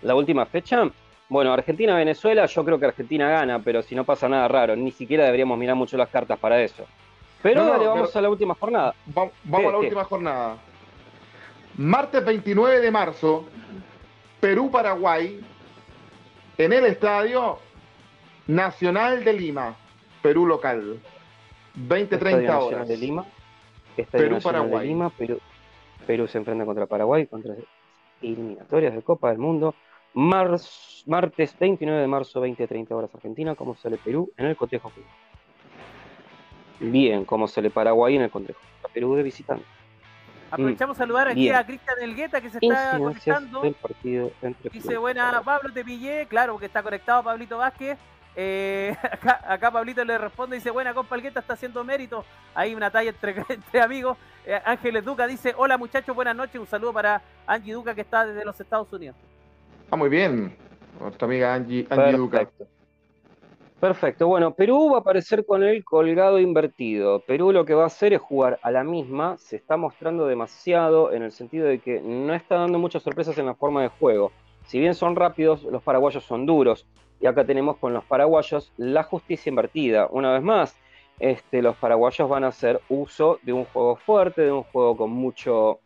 La 0.00 0.14
última 0.14 0.46
fecha, 0.46 0.90
bueno, 1.28 1.52
Argentina-Venezuela, 1.52 2.46
yo 2.46 2.64
creo 2.64 2.78
que 2.78 2.86
Argentina 2.86 3.28
gana, 3.28 3.58
pero 3.58 3.82
si 3.82 3.94
no 3.94 4.04
pasa 4.04 4.30
nada 4.30 4.48
raro, 4.48 4.74
ni 4.76 4.92
siquiera 4.92 5.24
deberíamos 5.26 5.58
mirar 5.58 5.76
mucho 5.76 5.98
las 5.98 6.08
cartas 6.08 6.38
para 6.38 6.62
eso. 6.62 6.86
Pero 7.44 7.66
dale, 7.66 7.86
vamos 7.86 8.16
a 8.16 8.20
la 8.22 8.30
última 8.30 8.54
jornada. 8.54 8.94
vamos 9.04 9.34
a 9.52 9.70
la 9.70 9.78
última 9.78 10.04
jornada. 10.04 10.56
Martes 11.76 12.24
29 12.24 12.80
de 12.80 12.90
marzo, 12.90 13.44
Perú-Paraguay, 14.40 15.44
en 16.56 16.72
el 16.72 16.86
estadio 16.86 17.58
Nacional 18.46 19.24
de 19.24 19.34
Lima, 19.34 19.76
Perú 20.22 20.46
local. 20.46 20.98
20-30 21.76 22.58
horas. 22.62 22.88
de 22.88 22.96
Lima. 22.96 23.26
Perú-Paraguay. 24.10 24.88
Lima, 24.88 25.10
Perú, 25.10 25.38
Perú 26.06 26.26
se 26.26 26.38
enfrenta 26.38 26.64
contra 26.64 26.86
Paraguay, 26.86 27.26
contra 27.26 27.56
eliminatorias 28.22 28.94
de 28.94 29.02
Copa 29.02 29.28
del 29.28 29.38
Mundo. 29.38 29.74
martes 30.14 31.58
29 31.60 32.00
de 32.00 32.08
marzo, 32.08 32.42
20-30 32.42 32.90
horas 32.92 33.14
Argentina. 33.14 33.54
¿Cómo 33.54 33.76
sale 33.76 33.98
Perú 33.98 34.32
en 34.38 34.46
el 34.46 34.56
cotejo? 34.56 34.90
Bien 36.80 37.24
como 37.24 37.48
se 37.48 37.62
le 37.62 37.70
Paraguay 37.70 38.16
en 38.16 38.22
el 38.22 38.30
contexto 38.30 38.64
a 38.84 38.88
Perú 38.88 39.14
de 39.14 39.22
visitante. 39.22 39.64
Aprovechamos 40.50 40.96
a 40.96 40.98
saludar 40.98 41.28
aquí 41.28 41.50
a 41.50 41.64
Cristian 41.66 41.96
Elgueta 42.00 42.40
que 42.40 42.48
se 42.48 42.58
está 42.60 42.96
conectando. 42.96 43.62
Dice, 44.72 44.96
buena, 44.96 45.42
Pablo, 45.44 45.72
te 45.72 45.84
pillé. 45.84 46.26
Claro, 46.26 46.58
que 46.58 46.66
está 46.66 46.82
conectado 46.82 47.24
Pablito 47.24 47.58
Vázquez. 47.58 47.98
Eh, 48.36 48.96
acá, 49.48 49.70
Pablito 49.70 50.04
le 50.04 50.18
responde, 50.18 50.56
dice, 50.56 50.70
buena 50.70 50.94
compa 50.94 51.16
Elgueta, 51.16 51.40
está 51.40 51.54
haciendo 51.54 51.82
mérito. 51.82 52.24
Ahí 52.54 52.74
una 52.74 52.90
talla 52.90 53.10
entre, 53.10 53.34
entre 53.48 53.80
amigos. 53.80 54.16
Eh, 54.46 54.60
Ángeles 54.64 55.04
Duca 55.04 55.26
dice, 55.26 55.54
hola 55.56 55.76
muchachos, 55.76 56.14
buenas 56.14 56.36
noches. 56.36 56.60
Un 56.60 56.66
saludo 56.66 56.92
para 56.92 57.22
Angie 57.46 57.72
Duca 57.72 57.94
que 57.94 58.02
está 58.02 58.24
desde 58.24 58.44
los 58.44 58.60
Estados 58.60 58.92
Unidos. 58.92 59.16
Ah, 59.90 59.96
muy 59.96 60.08
bien. 60.08 60.56
Nuestra 61.00 61.26
amiga 61.26 61.54
Angie, 61.54 61.86
Angie 61.90 62.16
Duca. 62.16 62.48
Perfecto. 63.84 64.28
Bueno, 64.28 64.54
Perú 64.54 64.92
va 64.92 64.96
a 64.96 65.00
aparecer 65.00 65.44
con 65.44 65.62
el 65.62 65.84
colgado 65.84 66.38
invertido. 66.38 67.20
Perú 67.20 67.52
lo 67.52 67.66
que 67.66 67.74
va 67.74 67.82
a 67.82 67.88
hacer 67.88 68.14
es 68.14 68.20
jugar 68.22 68.58
a 68.62 68.70
la 68.70 68.82
misma. 68.82 69.36
Se 69.36 69.56
está 69.56 69.76
mostrando 69.76 70.26
demasiado 70.26 71.12
en 71.12 71.22
el 71.22 71.32
sentido 71.32 71.66
de 71.66 71.80
que 71.80 72.00
no 72.00 72.32
está 72.32 72.56
dando 72.56 72.78
muchas 72.78 73.02
sorpresas 73.02 73.36
en 73.36 73.44
la 73.44 73.54
forma 73.54 73.82
de 73.82 73.88
juego. 73.88 74.32
Si 74.64 74.80
bien 74.80 74.94
son 74.94 75.16
rápidos, 75.16 75.64
los 75.64 75.82
paraguayos 75.82 76.24
son 76.24 76.46
duros. 76.46 76.86
Y 77.20 77.26
acá 77.26 77.44
tenemos 77.44 77.76
con 77.76 77.92
los 77.92 78.02
paraguayos 78.06 78.72
la 78.78 79.02
justicia 79.02 79.50
invertida. 79.50 80.08
Una 80.10 80.32
vez 80.32 80.42
más, 80.42 80.74
este, 81.20 81.60
los 81.60 81.76
paraguayos 81.76 82.26
van 82.26 82.44
a 82.44 82.48
hacer 82.48 82.80
uso 82.88 83.38
de 83.42 83.52
un 83.52 83.66
juego 83.66 83.96
fuerte, 83.96 84.40
de 84.40 84.52
un 84.52 84.62
juego 84.62 84.96
con 84.96 85.10
mucho, 85.10 85.80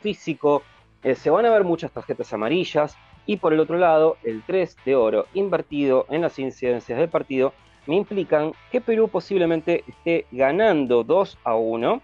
físico. 0.00 0.62
Eh, 1.02 1.14
se 1.14 1.28
van 1.28 1.44
a 1.44 1.50
ver 1.50 1.64
muchas 1.64 1.92
tarjetas 1.92 2.32
amarillas. 2.32 2.96
Y 3.26 3.36
por 3.36 3.52
el 3.52 3.60
otro 3.60 3.78
lado, 3.78 4.16
el 4.24 4.42
3 4.44 4.76
de 4.84 4.96
oro 4.96 5.26
invertido 5.34 6.06
en 6.10 6.22
las 6.22 6.38
incidencias 6.38 6.98
del 6.98 7.08
partido 7.08 7.52
me 7.86 7.96
implican 7.96 8.52
que 8.70 8.80
Perú 8.80 9.08
posiblemente 9.08 9.84
esté 9.86 10.26
ganando 10.30 11.04
2 11.04 11.38
a 11.44 11.54
1. 11.56 12.00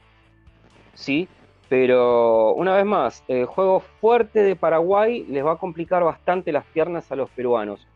Sí, 0.94 1.28
pero 1.68 2.54
una 2.54 2.76
vez 2.76 2.84
más, 2.84 3.24
el 3.28 3.46
juego 3.46 3.80
fuerte 4.00 4.42
de 4.42 4.56
Paraguay 4.56 5.24
les 5.28 5.44
va 5.44 5.52
a 5.52 5.56
complicar 5.56 6.02
bastante 6.02 6.50
las 6.52 6.64
piernas 6.64 7.10
a 7.12 7.16
los 7.16 7.30
peruanos. 7.30 7.86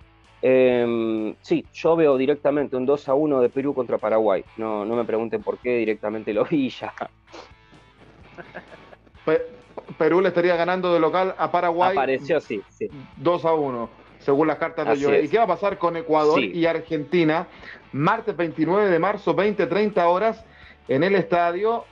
Em, 0.43 1.35
sí, 1.41 1.65
yo 1.73 1.95
veo 1.95 2.17
directamente 2.17 2.77
un 2.77 2.85
2 2.85 3.09
a 3.09 3.15
1 3.15 3.41
de 3.41 3.49
Perú 3.49 3.75
contra 3.75 3.99
Paraguay. 3.99 4.45
No, 4.57 4.85
no 4.85 4.97
me 4.97 5.05
pregunten 5.05 5.43
por 5.43 5.59
qué, 5.59 5.77
directamente 5.77 6.35
lo 6.35 6.45
vi 6.45 6.69
ya. 6.69 6.93
Perú 9.99 10.21
le 10.21 10.29
estaría 10.29 10.57
ganando 10.57 10.93
de 10.93 11.01
local 11.01 11.35
a 11.39 11.51
Paraguay. 11.51 11.93
Apareció, 11.93 12.41
sí, 12.41 12.63
sí. 12.71 12.89
2 13.17 13.45
a 13.45 13.55
1, 13.55 13.91
según 14.19 14.49
las 14.49 14.59
cartas 14.59 14.87
de 14.99 15.05
Joe. 15.05 15.23
¿Y 15.23 15.29
qué 15.29 15.39
va 15.39 15.45
a 15.45 15.49
pasar 15.49 15.79
con 15.79 15.97
Ecuador 15.97 16.41
y 16.41 16.67
Argentina? 16.67 17.47
Martes 17.93 18.37
29 18.37 18.89
de 18.89 18.99
marzo, 18.99 19.37
20-30 19.37 20.05
horas, 20.05 20.45
en 20.89 21.05
el 21.05 21.15
estadio 21.15 21.85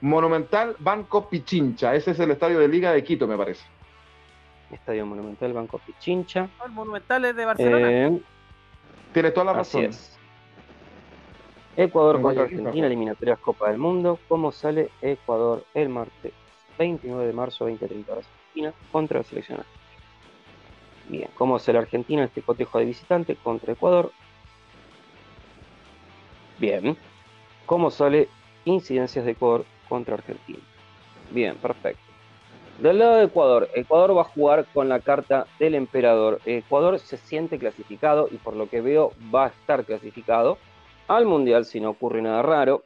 Monumental 0.00 0.76
Banco 0.78 1.28
Pichincha. 1.28 1.94
Ese 1.94 2.12
es 2.12 2.20
el 2.20 2.30
estadio 2.30 2.58
de 2.58 2.68
Liga 2.68 2.92
de 2.92 3.02
Quito, 3.02 3.26
me 3.26 3.36
parece. 3.36 3.64
Estadio 4.70 5.06
Monumental 5.06 5.52
Banco 5.52 5.78
Pichincha. 5.78 6.48
el 6.64 6.72
Monumental 6.72 7.24
es 7.24 7.36
de 7.36 7.44
Barcelona. 7.44 7.90
Eh, 7.90 8.20
Tienes 9.12 9.32
toda 9.32 9.46
la 9.46 9.52
razón. 9.54 9.90
Ecuador 11.76 12.20
contra 12.20 12.42
Argentina, 12.44 12.86
eliminatorias 12.86 13.38
Copa 13.38 13.70
del 13.70 13.78
Mundo. 13.78 14.18
¿Cómo 14.28 14.52
sale 14.52 14.90
Ecuador 15.00 15.64
el 15.74 15.88
martes 15.88 16.32
29 16.78 17.26
de 17.26 17.32
marzo, 17.32 17.64
2030 17.64 18.12
horas 18.12 18.26
Argentina, 18.26 18.72
contra 18.92 19.18
la 19.18 19.24
selección 19.24 19.64
Bien, 21.08 21.28
¿cómo 21.36 21.58
sale 21.58 21.78
Argentina 21.78 22.24
este 22.24 22.42
cotejo 22.42 22.78
de 22.78 22.84
visitante 22.84 23.34
contra 23.36 23.72
Ecuador? 23.72 24.12
Bien. 26.58 26.96
¿Cómo 27.66 27.90
sale 27.90 28.28
incidencias 28.64 29.24
de 29.24 29.32
Ecuador 29.32 29.64
contra 29.88 30.14
Argentina? 30.14 30.58
Bien, 31.30 31.56
perfecto. 31.56 32.02
Del 32.78 32.98
lado 32.98 33.16
de 33.16 33.24
Ecuador, 33.24 33.68
Ecuador 33.74 34.16
va 34.16 34.22
a 34.22 34.24
jugar 34.24 34.66
con 34.72 34.88
la 34.88 35.00
carta 35.00 35.46
del 35.58 35.74
emperador. 35.74 36.40
Ecuador 36.44 36.98
se 36.98 37.16
siente 37.16 37.58
clasificado 37.58 38.28
y 38.30 38.36
por 38.36 38.54
lo 38.54 38.68
que 38.68 38.80
veo 38.80 39.12
va 39.34 39.46
a 39.46 39.48
estar 39.48 39.84
clasificado 39.84 40.58
al 41.08 41.26
Mundial 41.26 41.64
si 41.64 41.80
no 41.80 41.90
ocurre 41.90 42.22
nada 42.22 42.42
raro. 42.42 42.84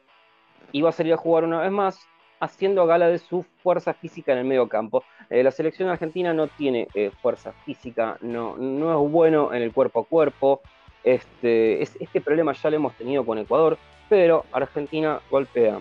Y 0.70 0.80
va 0.80 0.90
a 0.90 0.92
salir 0.92 1.12
a 1.12 1.18
jugar 1.18 1.44
una 1.44 1.60
vez 1.60 1.70
más 1.70 2.00
haciendo 2.42 2.86
gala 2.86 3.08
de 3.08 3.18
su 3.18 3.44
fuerza 3.62 3.94
física 3.94 4.32
en 4.32 4.38
el 4.38 4.44
medio 4.44 4.68
campo. 4.68 5.04
Eh, 5.30 5.44
la 5.44 5.52
selección 5.52 5.88
argentina 5.88 6.34
no 6.34 6.48
tiene 6.48 6.88
eh, 6.92 7.12
fuerza 7.22 7.52
física, 7.64 8.18
no, 8.20 8.56
es 8.56 9.10
bueno 9.10 9.54
en 9.54 9.62
el 9.62 9.72
cuerpo 9.72 10.00
a 10.00 10.04
cuerpo. 10.04 10.60
Este, 11.04 11.80
este 11.82 12.20
problema 12.20 12.52
ya 12.52 12.70
lo 12.70 12.76
hemos 12.76 12.94
tenido 12.94 13.24
con 13.24 13.38
Ecuador, 13.38 13.78
pero 14.08 14.44
Argentina 14.52 15.20
golpea 15.30 15.78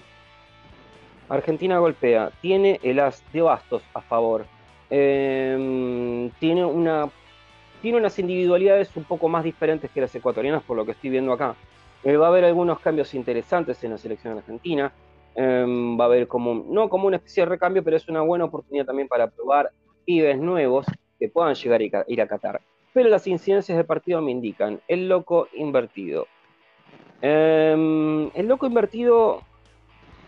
Argentina 1.29 1.79
golpea, 1.79 2.31
tiene 2.41 2.79
el 2.83 2.99
as 2.99 3.23
de 3.31 3.41
bastos 3.41 3.81
a 3.93 4.01
favor, 4.01 4.45
em, 4.89 6.29
tiene, 6.39 6.65
una, 6.65 7.09
tiene 7.81 7.97
unas 7.97 8.19
individualidades 8.19 8.95
un 8.97 9.05
poco 9.05 9.29
más 9.29 9.43
diferentes 9.43 9.89
que 9.91 10.01
las 10.01 10.13
ecuatorianas, 10.13 10.61
por 10.63 10.75
lo 10.75 10.85
que 10.85 10.91
estoy 10.91 11.09
viendo 11.09 11.31
acá. 11.31 11.55
Eh, 12.03 12.17
va 12.17 12.25
a 12.25 12.29
haber 12.29 12.43
algunos 12.43 12.79
cambios 12.79 13.13
interesantes 13.13 13.81
en 13.83 13.91
la 13.91 13.97
selección 13.97 14.37
argentina. 14.37 14.91
Em, 15.35 15.97
va 15.97 16.05
a 16.05 16.07
haber 16.07 16.27
como, 16.27 16.65
no 16.67 16.89
como 16.89 17.07
una 17.07 17.17
especie 17.17 17.43
de 17.43 17.49
recambio, 17.49 17.83
pero 17.83 17.95
es 17.95 18.07
una 18.09 18.21
buena 18.21 18.45
oportunidad 18.45 18.85
también 18.85 19.07
para 19.07 19.27
probar 19.27 19.71
pibes 20.05 20.37
nuevos 20.37 20.85
que 21.19 21.29
puedan 21.29 21.55
llegar 21.55 21.81
a 21.81 22.03
ir 22.07 22.21
a 22.21 22.27
Qatar. 22.27 22.61
Pero 22.93 23.07
las 23.07 23.25
incidencias 23.27 23.77
del 23.77 23.85
partido 23.85 24.21
me 24.21 24.31
indican 24.31 24.81
el 24.87 25.07
loco 25.07 25.47
invertido. 25.53 26.27
Em, 27.21 28.29
el 28.33 28.47
loco 28.47 28.65
invertido 28.65 29.41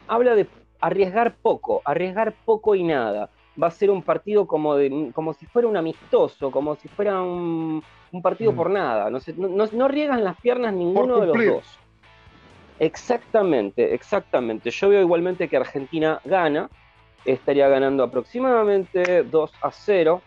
habla 0.07 0.35
de 0.35 0.47
arriesgar 0.79 1.35
poco, 1.35 1.81
arriesgar 1.83 2.33
poco 2.45 2.75
y 2.75 2.83
nada. 2.83 3.29
Va 3.61 3.67
a 3.67 3.71
ser 3.71 3.91
un 3.91 4.03
partido 4.03 4.47
como, 4.47 4.75
de, 4.75 5.11
como 5.13 5.33
si 5.33 5.45
fuera 5.45 5.67
un 5.67 5.75
amistoso, 5.75 6.49
como 6.49 6.75
si 6.75 6.87
fuera 6.87 7.21
un, 7.21 7.83
partido 8.21 8.53
mm. 8.53 8.55
por 8.55 8.69
nada. 8.69 9.09
No, 9.09 9.19
no, 9.37 9.65
no, 9.65 9.87
riegan 9.89 10.23
las 10.23 10.39
piernas 10.39 10.73
ninguno 10.73 11.19
de 11.19 11.27
los 11.27 11.45
dos. 11.45 11.79
Exactamente, 12.84 13.93
exactamente. 13.93 14.69
Yo 14.69 14.89
veo 14.89 15.00
igualmente 15.00 15.48
que 15.48 15.56
Argentina 15.56 16.19
gana, 16.26 16.69
estaría 17.24 17.69
ganando 17.69 18.04
aproximadamente 18.04 19.24
2 19.24 19.54
a 19.62 19.72
0. 19.72 20.22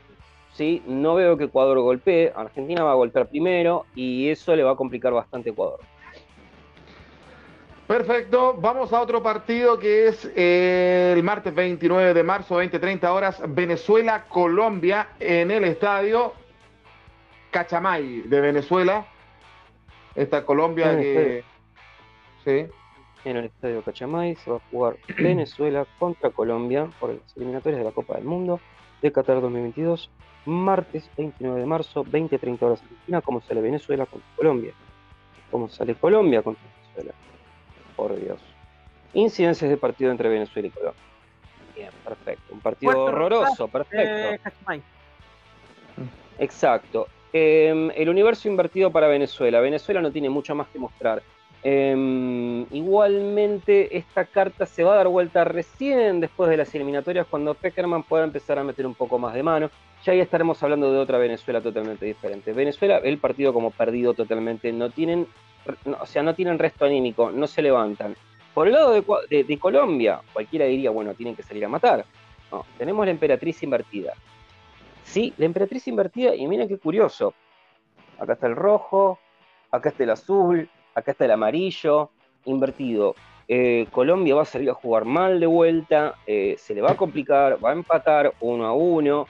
¿sí? 0.55 0.83
No 0.87 1.17
veo 1.17 1.37
que 1.37 1.45
Ecuador 1.45 1.79
golpee, 1.81 2.33
Argentina 2.35 2.83
va 2.83 2.93
a 2.93 2.95
golpear 2.95 3.29
primero 3.29 3.85
y 3.95 4.31
eso 4.31 4.57
le 4.57 4.63
va 4.63 4.71
a 4.71 4.75
complicar 4.75 5.13
bastante 5.13 5.51
a 5.51 5.53
Ecuador. 5.53 5.81
Perfecto, 7.87 8.55
vamos 8.59 8.91
a 8.95 9.03
otro 9.03 9.23
partido 9.23 9.79
que 9.79 10.09
es 10.09 10.25
eh, 10.35 11.13
el 11.15 11.23
martes 11.23 11.55
29 11.55 12.15
de 12.15 12.23
marzo, 12.23 12.61
20-30 12.61 13.05
horas, 13.11 13.43
Venezuela-Colombia 13.49 15.09
en 15.21 15.51
el 15.51 15.65
estadio 15.65 16.33
Cachamay 17.51 18.23
de 18.23 18.41
Venezuela. 18.41 19.07
Esta 20.15 20.47
Colombia 20.47 20.99
que... 20.99 21.45
Sí. 21.45 21.56
En 22.47 23.37
el 23.37 23.47
estadio 23.47 23.83
Cachamay 23.83 24.37
se 24.37 24.51
va 24.51 24.59
a 24.59 24.71
jugar 24.71 24.97
Venezuela 25.19 25.87
contra 25.99 26.31
Colombia 26.31 26.89
por 27.01 27.11
las 27.11 27.37
eliminatorias 27.37 27.81
de 27.81 27.85
la 27.85 27.93
Copa 27.93 28.15
del 28.15 28.25
Mundo 28.25 28.61
de 29.03 29.13
Qatar 29.13 29.41
2022, 29.41 30.11
martes 30.47 31.11
29 31.17 31.61
de 31.61 31.67
marzo, 31.67 32.05
20-30 32.05 32.63
horas 32.63 32.83
Argentina, 32.83 33.21
como 33.21 33.41
sale 33.43 33.61
Venezuela 33.61 34.07
contra 34.07 34.29
Colombia. 34.37 34.73
¿Cómo 35.51 35.69
sale 35.69 35.95
Colombia 35.95 36.43
contra 36.43 36.63
Venezuela? 36.95 37.15
por 37.97 38.15
Dios. 38.21 38.39
Incidencias 39.15 39.71
de 39.71 39.77
partido 39.77 40.11
entre 40.11 40.29
Venezuela 40.29 40.69
y 40.69 40.71
Colombia. 40.71 41.03
Bien, 41.75 41.91
perfecto. 42.05 42.55
Un 42.55 42.61
partido 42.61 43.05
horroroso, 43.05 43.69
perfecto. 43.69 44.51
Exacto. 46.39 47.09
Em, 47.33 47.91
el 47.97 48.09
universo 48.09 48.49
invertido 48.49 48.91
para 48.93 49.09
Venezuela. 49.09 49.61
Venezuela 49.61 50.01
no 50.01 50.13
tiene 50.13 50.31
mucho 50.31 50.55
más 50.55 50.69
que 50.69 50.79
mostrar. 50.79 51.23
Em, 51.69 52.65
igualmente, 52.71 53.97
esta 53.97 54.25
carta 54.25 54.67
se 54.67 54.85
va 54.85 54.93
a 54.93 54.97
dar 54.99 55.09
vuelta 55.09 55.43
recién 55.43 56.21
después 56.21 56.49
de 56.49 56.57
las 56.57 56.73
eliminatorias, 56.77 57.27
cuando 57.27 57.55
Peckerman 57.55 58.05
pueda 58.05 58.23
empezar 58.23 58.57
a 58.61 58.63
meter 58.63 58.87
un 58.87 58.95
poco 58.95 59.19
más 59.19 59.35
de 59.35 59.43
mano. 59.43 59.69
Ya 60.05 60.13
ahí 60.13 60.21
estaremos 60.21 60.63
hablando 60.63 60.93
de 60.93 60.99
otra 60.99 61.19
Venezuela 61.19 61.61
totalmente 61.61 62.07
diferente. 62.07 62.53
Venezuela, 62.53 62.99
el 62.99 63.19
partido 63.19 63.53
como 63.53 63.73
perdido 63.73 64.15
totalmente. 64.15 64.73
No 64.73 64.91
tienen 64.91 65.27
o 65.99 66.07
sea, 66.07 66.23
no 66.23 66.37
tienen 66.37 66.57
resto 66.57 66.85
anímico, 66.85 67.33
no 67.33 67.49
se 67.49 67.63
levantan. 67.63 68.15
Por 68.55 68.69
el 68.69 68.75
lado 68.75 68.93
de, 68.93 69.59
Colombia, 69.59 70.21
cualquiera 70.33 70.67
diría, 70.67 70.91
bueno, 70.91 71.15
tienen 71.15 71.35
que 71.35 71.43
salir 71.43 71.65
a 71.65 71.69
matar. 71.69 72.05
Tenemos 72.79 73.05
la 73.05 73.11
emperatriz 73.11 73.61
invertida. 73.65 74.13
Sí, 75.03 75.35
la 75.37 75.47
emperatriz 75.47 75.89
invertida, 75.89 76.33
y 76.33 76.47
miren 76.47 76.69
qué 76.69 76.79
curioso. 76.79 77.35
Acá 78.21 78.35
está 78.35 78.47
el 78.47 78.55
rojo, 78.55 79.19
acá 79.73 79.89
está 79.89 80.05
el 80.05 80.11
azul, 80.11 80.71
acá 80.97 81.13
está 81.13 81.27
el 81.27 81.31
amarillo, 81.31 82.11
invertido. 82.47 83.15
Eh, 83.47 83.87
Colombia 83.93 84.35
va 84.35 84.43
a 84.43 84.47
salir 84.47 84.71
a 84.71 84.75
jugar 84.75 85.05
mal 85.05 85.39
de 85.39 85.47
vuelta, 85.47 86.17
eh, 86.27 86.57
se 86.59 86.75
le 86.75 86.81
va 86.81 86.93
a 86.93 86.97
complicar, 86.97 87.65
va 87.65 87.71
a 87.71 87.75
empatar 87.75 88.33
uno 88.41 88.67
a 88.67 88.73
uno, 88.73 89.29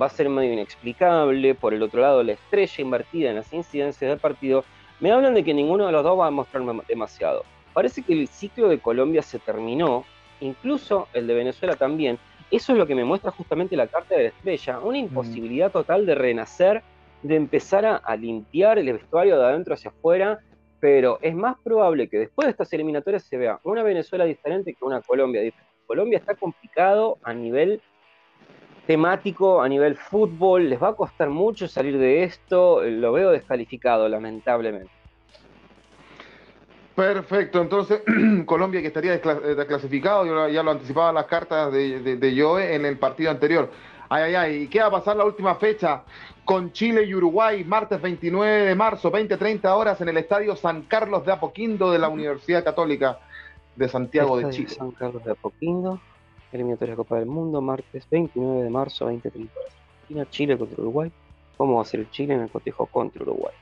va 0.00 0.06
a 0.06 0.10
ser 0.10 0.28
medio 0.28 0.52
inexplicable. 0.52 1.54
Por 1.54 1.74
el 1.74 1.82
otro 1.82 2.00
lado, 2.00 2.22
la 2.22 2.32
estrella 2.32 2.82
invertida 2.82 3.30
en 3.30 3.36
las 3.36 3.52
incidencias 3.52 4.08
del 4.08 4.20
partido 4.20 4.64
me 5.00 5.12
hablan 5.12 5.34
de 5.34 5.44
que 5.44 5.52
ninguno 5.52 5.86
de 5.86 5.92
los 5.92 6.02
dos 6.02 6.18
va 6.18 6.28
a 6.28 6.30
mostrar 6.30 6.62
demasiado. 6.88 7.44
Parece 7.74 8.02
que 8.02 8.12
el 8.12 8.28
ciclo 8.28 8.68
de 8.68 8.78
Colombia 8.78 9.22
se 9.22 9.38
terminó, 9.38 10.04
incluso 10.40 11.08
el 11.12 11.26
de 11.26 11.34
Venezuela 11.34 11.76
también. 11.76 12.18
Eso 12.50 12.72
es 12.72 12.78
lo 12.78 12.86
que 12.86 12.94
me 12.94 13.04
muestra 13.04 13.30
justamente 13.30 13.76
la 13.76 13.88
carta 13.88 14.14
de 14.14 14.22
la 14.22 14.28
estrella, 14.30 14.78
una 14.78 14.98
imposibilidad 14.98 15.70
total 15.70 16.06
de 16.06 16.14
renacer, 16.14 16.82
de 17.22 17.36
empezar 17.36 17.84
a, 17.84 18.16
limpiar 18.16 18.78
el 18.78 18.92
vestuario 18.92 19.38
de 19.38 19.44
adentro 19.44 19.74
hacia 19.74 19.90
afuera, 19.90 20.38
pero 20.80 21.18
es 21.22 21.34
más 21.34 21.56
probable 21.62 22.08
que 22.08 22.18
después 22.18 22.46
de 22.46 22.50
estas 22.50 22.72
eliminatorias 22.72 23.22
se 23.24 23.36
vea 23.36 23.58
una 23.64 23.82
Venezuela 23.82 24.24
diferente 24.24 24.74
que 24.74 24.84
una 24.84 25.00
Colombia 25.00 25.40
diferente. 25.40 25.72
Colombia 25.86 26.18
está 26.18 26.34
complicado 26.34 27.18
a 27.22 27.32
nivel 27.32 27.80
temático 28.88 29.60
a 29.60 29.68
nivel 29.68 29.96
fútbol, 29.96 30.70
les 30.70 30.82
va 30.82 30.88
a 30.88 30.94
costar 30.94 31.28
mucho 31.28 31.68
salir 31.68 31.98
de 31.98 32.24
esto, 32.24 32.82
lo 32.82 33.12
veo 33.12 33.30
descalificado 33.30 34.08
lamentablemente. 34.08 34.90
Perfecto, 36.94 37.60
entonces 37.60 38.02
Colombia 38.46 38.80
que 38.80 38.86
estaría 38.86 39.14
eh, 39.14 39.20
desclasificado, 39.54 40.48
ya 40.48 40.62
lo 40.62 40.70
anticipaban 40.70 41.16
las 41.16 41.26
cartas 41.26 41.70
de, 41.70 42.34
Joe 42.34 42.74
en 42.74 42.86
el 42.86 42.98
partido 42.98 43.30
anterior. 43.30 43.70
Ay, 44.10 44.22
ay, 44.22 44.34
ay, 44.34 44.62
¿y 44.62 44.68
qué 44.68 44.80
va 44.80 44.86
a 44.86 44.90
pasar 44.90 45.16
la 45.16 45.24
última 45.24 45.54
fecha 45.56 46.02
con 46.44 46.72
Chile 46.72 47.04
y 47.04 47.14
Uruguay, 47.14 47.62
martes 47.64 48.00
29 48.00 48.66
de 48.66 48.74
marzo, 48.74 49.12
20-30 49.12 49.64
horas 49.76 50.00
en 50.00 50.08
el 50.08 50.16
Estadio 50.16 50.56
San 50.56 50.82
Carlos 50.82 51.26
de 51.26 51.32
Apoquindo 51.32 51.90
de 51.90 51.98
la 51.98 52.08
Universidad 52.08 52.64
Católica 52.64 53.18
de 53.76 53.88
Santiago 53.88 54.38
de 54.38 54.48
Chile? 54.48 54.70
San 54.70 54.92
Carlos 54.92 55.22
de 55.24 55.32
Apoquindo, 55.32 56.00
eliminatoria 56.52 56.96
Copa 56.96 57.18
del 57.18 57.26
Mundo, 57.26 57.60
martes 57.60 58.08
29 58.10 58.62
de 58.62 58.70
marzo, 58.70 59.10
20.30 59.10 59.48
horas. 59.54 60.30
Chile 60.30 60.56
contra 60.56 60.80
Uruguay. 60.80 61.12
¿Cómo 61.58 61.76
va 61.76 61.82
a 61.82 61.84
ser 61.84 62.08
Chile 62.10 62.34
en 62.34 62.40
el 62.40 62.50
cotejo 62.50 62.86
contra 62.86 63.22
Uruguay? 63.22 63.54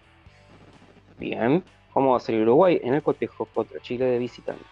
Bien. 1.19 1.65
¿Cómo 1.93 2.13
va 2.13 2.19
a 2.19 2.21
ser 2.21 2.41
Uruguay 2.41 2.79
en 2.85 2.95
el 2.95 3.03
cotejo 3.03 3.47
contra 3.47 3.81
Chile 3.81 4.05
de 4.05 4.19
visitante? 4.19 4.63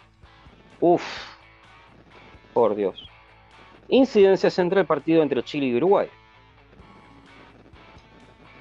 Uf. 0.78 1.02
Por 2.52 2.76
Dios. 2.76 3.08
Incidencias 3.88 4.58
entre 4.58 4.80
el 4.80 4.86
partido 4.86 5.22
entre 5.22 5.42
Chile 5.42 5.66
y 5.66 5.76
Uruguay. 5.76 6.08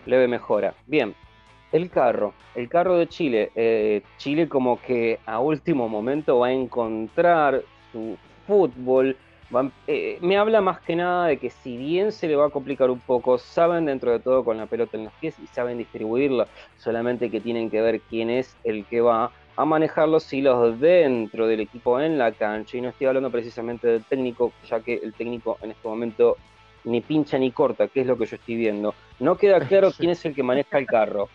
Leve 0.06 0.28
mejora. 0.28 0.74
Bien. 0.86 1.16
El 1.72 1.90
carro. 1.90 2.34
El 2.56 2.70
carro 2.70 2.98
de 2.98 3.08
Chile. 3.08 3.52
Eh, 3.56 4.02
Chile 4.18 4.48
como 4.48 4.80
que 4.82 5.20
a 5.26 5.40
último 5.40 5.88
momento 5.90 6.40
va 6.40 6.48
a 6.48 6.52
encontrar 6.52 7.64
su 7.92 8.18
fútbol 8.46 9.16
eh, 9.88 10.18
me 10.22 10.38
habla 10.38 10.62
más 10.62 10.80
que 10.82 10.96
nada 10.96 11.28
de 11.28 11.38
que 11.38 11.50
si 11.50 11.78
bien 11.78 12.12
se 12.12 12.28
le 12.28 12.36
va 12.36 12.48
a 12.48 12.50
complicar 12.50 12.90
un 12.90 13.00
poco, 13.00 13.38
saben 13.38 13.86
dentro 13.86 14.12
de 14.12 14.20
todo 14.20 14.44
con 14.44 14.58
la 14.58 14.66
pelota 14.66 14.98
en 14.98 15.06
los 15.06 15.14
pies 15.14 15.36
y 15.40 15.48
saben 15.48 15.78
distribuirla, 15.78 16.48
solamente 16.78 17.30
que 17.30 17.40
tienen 17.40 17.70
que 17.70 17.82
ver 17.82 18.02
quién 18.02 18.30
es 18.30 18.58
el 18.64 18.86
que 18.86 19.02
va 19.02 19.32
a 19.56 19.66
manejar 19.66 20.08
los 20.08 20.32
hilos 20.34 20.80
dentro 20.80 21.48
del 21.48 21.62
equipo 21.62 22.00
en 22.00 22.18
la 22.18 22.32
cancha. 22.32 22.78
Y 22.78 22.82
no 22.82 22.90
estoy 22.90 23.08
hablando 23.08 23.30
precisamente 23.30 23.88
del 23.88 24.04
técnico, 24.04 24.52
ya 24.68 24.80
que 24.80 24.96
el 24.96 25.14
técnico 25.14 25.58
en 25.62 25.72
este 25.72 25.88
momento 25.88 26.38
ni 26.86 27.02
pincha 27.02 27.38
ni 27.38 27.52
corta, 27.52 27.88
que 27.88 28.02
es 28.02 28.08
lo 28.08 28.18
que 28.18 28.26
yo 28.26 28.36
estoy 28.36 28.56
viendo. 28.56 28.94
No 29.20 29.38
queda 29.38 29.60
claro 29.68 29.92
quién 29.96 30.12
es 30.12 30.26
el 30.26 30.36
que 30.36 30.44
maneja 30.44 30.78
el 30.78 30.86
carro. 30.86 31.30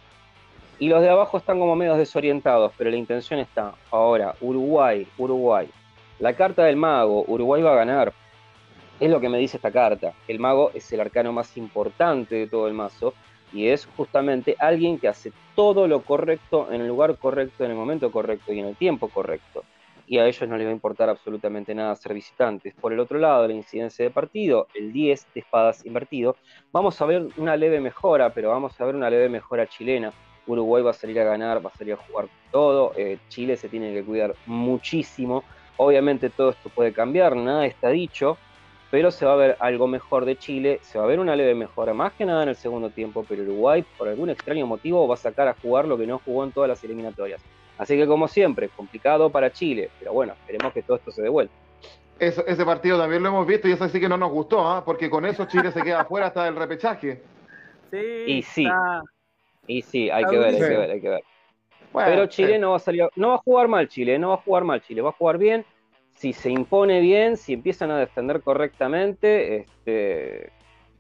Y 0.81 0.88
los 0.88 1.00
de 1.00 1.09
abajo 1.09 1.38
están 1.38 1.59
como 1.59 1.74
medio 1.74 1.96
desorientados, 1.96 2.72
pero 2.78 2.90
la 2.90 2.96
intención 2.96 3.40
está. 3.40 3.74
Ahora, 3.90 4.35
Uruguay, 4.40 5.07
Uruguay. 5.16 5.68
La 6.20 6.35
carta 6.35 6.64
del 6.64 6.76
mago, 6.76 7.24
Uruguay 7.26 7.62
va 7.62 7.72
a 7.72 7.76
ganar. 7.76 8.12
Es 9.00 9.11
lo 9.11 9.20
que 9.20 9.28
me 9.28 9.38
dice 9.38 9.57
esta 9.57 9.70
carta. 9.70 10.12
El 10.26 10.38
mago 10.38 10.70
es 10.74 10.92
el 10.92 11.00
arcano 11.00 11.33
más 11.33 11.57
importante 11.57 12.35
de 12.35 12.46
todo 12.46 12.68
el 12.68 12.74
mazo 12.74 13.14
y 13.52 13.68
es 13.68 13.87
justamente 13.96 14.57
alguien 14.59 14.98
que 14.98 15.09
hace 15.09 15.33
todo 15.59 15.88
lo 15.88 16.03
correcto 16.03 16.68
en 16.71 16.83
el 16.83 16.87
lugar 16.87 17.16
correcto, 17.18 17.64
en 17.64 17.73
el 17.73 17.77
momento 17.77 18.12
correcto 18.12 18.53
y 18.53 18.61
en 18.61 18.66
el 18.66 18.77
tiempo 18.77 19.09
correcto. 19.09 19.64
Y 20.07 20.18
a 20.18 20.25
ellos 20.25 20.49
no 20.49 20.57
les 20.57 20.64
va 20.64 20.71
a 20.71 20.73
importar 20.73 21.09
absolutamente 21.09 21.75
nada 21.75 21.97
ser 21.97 22.14
visitantes. 22.14 22.75
Por 22.75 22.92
el 22.92 23.01
otro 23.01 23.18
lado, 23.18 23.49
la 23.49 23.55
incidencia 23.55 24.05
de 24.05 24.12
partido, 24.12 24.68
el 24.73 24.92
10 24.92 25.27
de 25.35 25.40
espadas 25.40 25.85
invertido, 25.85 26.37
vamos 26.71 27.03
a 27.03 27.07
ver 27.07 27.27
una 27.38 27.57
leve 27.57 27.81
mejora, 27.81 28.33
pero 28.33 28.51
vamos 28.51 28.81
a 28.81 28.85
ver 28.85 28.94
una 28.94 29.11
leve 29.11 29.29
mejora 29.29 29.66
chilena. 29.66 30.12
Uruguay 30.47 30.85
va 30.85 30.92
a 30.92 30.94
salir 30.94 31.18
a 31.18 31.25
ganar, 31.25 31.66
va 31.66 31.71
a 31.75 31.77
salir 31.77 31.94
a 31.94 31.97
jugar 31.97 32.29
todo. 32.53 32.92
Eh, 32.97 33.18
Chile 33.29 33.57
se 33.57 33.68
tiene 33.68 33.92
que 33.92 34.05
cuidar 34.05 34.37
muchísimo. 34.47 35.42
Obviamente 35.77 36.31
todo 36.31 36.51
esto 36.51 36.68
puede 36.68 36.92
cambiar, 36.92 37.35
nada 37.35 37.66
está 37.66 37.88
dicho 37.88 38.38
pero 38.90 39.11
se 39.11 39.27
va 39.27 39.35
a 39.35 39.37
ver 39.37 39.57
algo 39.61 39.87
mejor 39.87 40.24
de 40.24 40.37
Chile, 40.37 40.79
se 40.83 40.98
va 40.98 41.05
a 41.05 41.09
ver 41.09 41.20
una 41.20 41.37
leve 41.37 41.55
mejora, 41.55 41.92
más 41.92 42.12
que 42.14 42.24
nada 42.24 42.42
en 42.42 42.51
el 42.51 42.57
segundo 42.57 42.90
tiempo, 42.90 43.24
pero 43.29 43.42
Uruguay, 43.42 43.85
por 43.96 44.09
algún 44.09 44.31
extraño 44.31 44.66
motivo, 44.66 45.07
va 45.07 45.14
a 45.14 45.18
sacar 45.18 45.48
a 45.48 45.55
jugar 45.55 45.87
lo 45.87 45.98
que 45.98 46.07
no 46.07 46.20
jugó 46.24 46.44
en 46.44 46.53
todas 46.53 46.68
las 46.68 46.83
eliminatorias. 46.85 47.42
Así 47.77 47.96
que, 47.96 48.07
como 48.07 48.27
siempre, 48.27 48.68
complicado 48.70 49.31
para 49.31 49.53
Chile, 49.53 49.90
pero 49.98 50.12
bueno, 50.12 50.33
esperemos 50.33 50.72
que 50.72 50.83
todo 50.83 50.96
esto 50.96 51.11
se 51.12 51.22
devuelva. 51.22 51.53
ese 52.18 52.64
partido 52.64 52.98
también 52.98 53.22
lo 53.22 53.29
hemos 53.29 53.46
visto 53.46 53.68
y 53.68 53.72
eso 53.72 53.88
sí 53.88 54.01
que 54.01 54.09
no 54.09 54.16
nos 54.16 54.33
gustó, 54.33 54.66
¿ah? 54.66 54.85
porque 54.85 55.11
con 55.11 55.27
eso 55.27 55.44
Chile 55.44 55.70
se 55.70 55.83
queda 55.83 56.01
afuera 56.01 56.27
hasta 56.29 56.48
el 56.48 56.57
repechaje. 56.57 57.22
Sí, 57.90 58.24
y 58.27 58.42
sí, 58.42 58.68
y 59.66 59.81
sí, 59.81 60.11
hay 60.11 60.22
que 60.27 60.37
ver, 60.37 60.48
hay 60.48 60.61
que 60.61 60.77
ver, 60.77 60.90
hay 60.90 61.01
que 61.01 61.09
ver. 61.09 61.22
pero 61.94 62.27
Chile 62.27 62.59
no 62.59 62.72
va 62.72 62.77
a 62.77 62.81
salir, 62.81 63.09
no 63.16 63.29
va 63.29 63.37
a 63.37 63.38
jugar 63.38 63.66
mal 63.66 63.88
Chile, 63.88 64.18
no 64.18 64.29
va 64.29 64.35
a 64.35 64.42
jugar 64.42 64.64
mal 64.64 64.83
Chile, 64.83 65.01
va 65.01 65.09
a 65.09 65.12
jugar 65.12 65.38
bien 65.38 65.64
si 66.18 66.33
se 66.33 66.50
impone 66.50 67.00
bien, 67.00 67.37
si 67.37 67.52
empiezan 67.52 67.92
a 67.92 67.98
defender 67.98 68.42
correctamente, 68.42 69.59
este, 69.59 70.50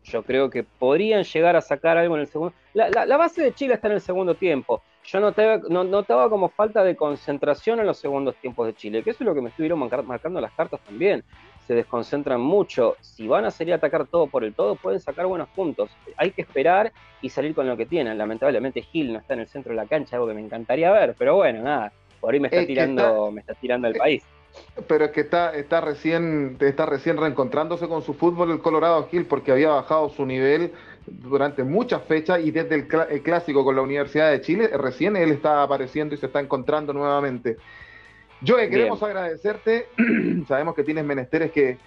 yo 0.04 0.22
creo 0.22 0.48
que 0.48 0.62
podrían 0.62 1.24
llegar 1.24 1.56
a 1.56 1.60
sacar 1.60 1.98
algo 1.98 2.14
en 2.14 2.20
el 2.20 2.28
segundo. 2.28 2.54
La, 2.72 3.16
base 3.16 3.42
de 3.42 3.52
Chile 3.52 3.74
está 3.74 3.88
en 3.88 3.94
el 3.94 4.00
segundo 4.00 4.36
tiempo. 4.36 4.80
Yo 5.04 5.18
notaba, 5.18 5.58
notaba 5.68 6.30
como 6.30 6.48
falta 6.50 6.84
de 6.84 6.94
concentración 6.94 7.80
en 7.80 7.86
los 7.86 7.98
segundos 7.98 8.36
tiempos 8.36 8.68
de 8.68 8.74
Chile, 8.74 9.02
que 9.02 9.10
eso 9.10 9.24
es 9.24 9.26
lo 9.26 9.34
que 9.34 9.40
me 9.40 9.48
estuvieron 9.48 9.78
marcando 9.78 10.40
las 10.40 10.52
cartas 10.52 10.80
también. 10.86 11.24
Se 11.66 11.74
desconcentran 11.74 12.40
mucho. 12.40 12.96
Si 13.00 13.26
van 13.26 13.44
a 13.44 13.50
salir 13.50 13.72
a 13.72 13.76
atacar 13.76 14.06
todo 14.06 14.28
por 14.28 14.44
el 14.44 14.54
todo, 14.54 14.76
pueden 14.76 15.00
sacar 15.00 15.26
buenos 15.26 15.48
puntos. 15.48 15.90
Hay 16.16 16.30
que 16.30 16.42
esperar 16.42 16.92
y 17.20 17.28
salir 17.28 17.56
con 17.56 17.66
lo 17.66 17.76
que 17.76 17.86
tienen. 17.86 18.16
Lamentablemente 18.16 18.82
Gil 18.82 19.12
no 19.12 19.18
está 19.18 19.34
en 19.34 19.40
el 19.40 19.48
centro 19.48 19.70
de 19.70 19.76
la 19.76 19.86
cancha, 19.86 20.14
algo 20.14 20.28
que 20.28 20.34
me 20.34 20.42
encantaría 20.42 20.92
ver, 20.92 21.16
pero 21.18 21.34
bueno, 21.34 21.60
nada. 21.62 21.92
Por 22.20 22.34
ahí 22.34 22.40
me 22.40 22.48
está 22.48 22.64
tirando, 22.64 23.32
me 23.32 23.40
está 23.40 23.54
tirando 23.54 23.88
el 23.88 23.94
país. 23.94 24.24
Pero 24.86 25.06
es 25.06 25.10
que 25.10 25.22
está, 25.22 25.54
está, 25.54 25.80
recién, 25.80 26.56
está 26.60 26.86
recién 26.86 27.16
reencontrándose 27.16 27.88
con 27.88 28.02
su 28.02 28.14
fútbol 28.14 28.50
el 28.50 28.60
Colorado 28.60 29.08
Gil 29.08 29.26
porque 29.26 29.52
había 29.52 29.70
bajado 29.70 30.08
su 30.10 30.24
nivel 30.24 30.72
durante 31.06 31.64
muchas 31.64 32.02
fechas 32.04 32.40
y 32.40 32.50
desde 32.50 32.74
el, 32.74 33.22
clásico 33.22 33.64
con 33.64 33.76
la 33.76 33.82
Universidad 33.82 34.30
de 34.30 34.40
Chile, 34.40 34.68
recién 34.68 35.16
él 35.16 35.30
está 35.30 35.62
apareciendo 35.62 36.14
y 36.14 36.18
se 36.18 36.26
está 36.26 36.40
encontrando 36.40 36.92
nuevamente. 36.92 37.56
Yo 38.40 38.56
queremos 38.56 39.02
agradecerte, 39.02 39.88
sabemos 40.48 40.74
que 40.74 40.84
tienes 40.84 41.04
menesteres 41.04 41.50
que, 41.50 41.78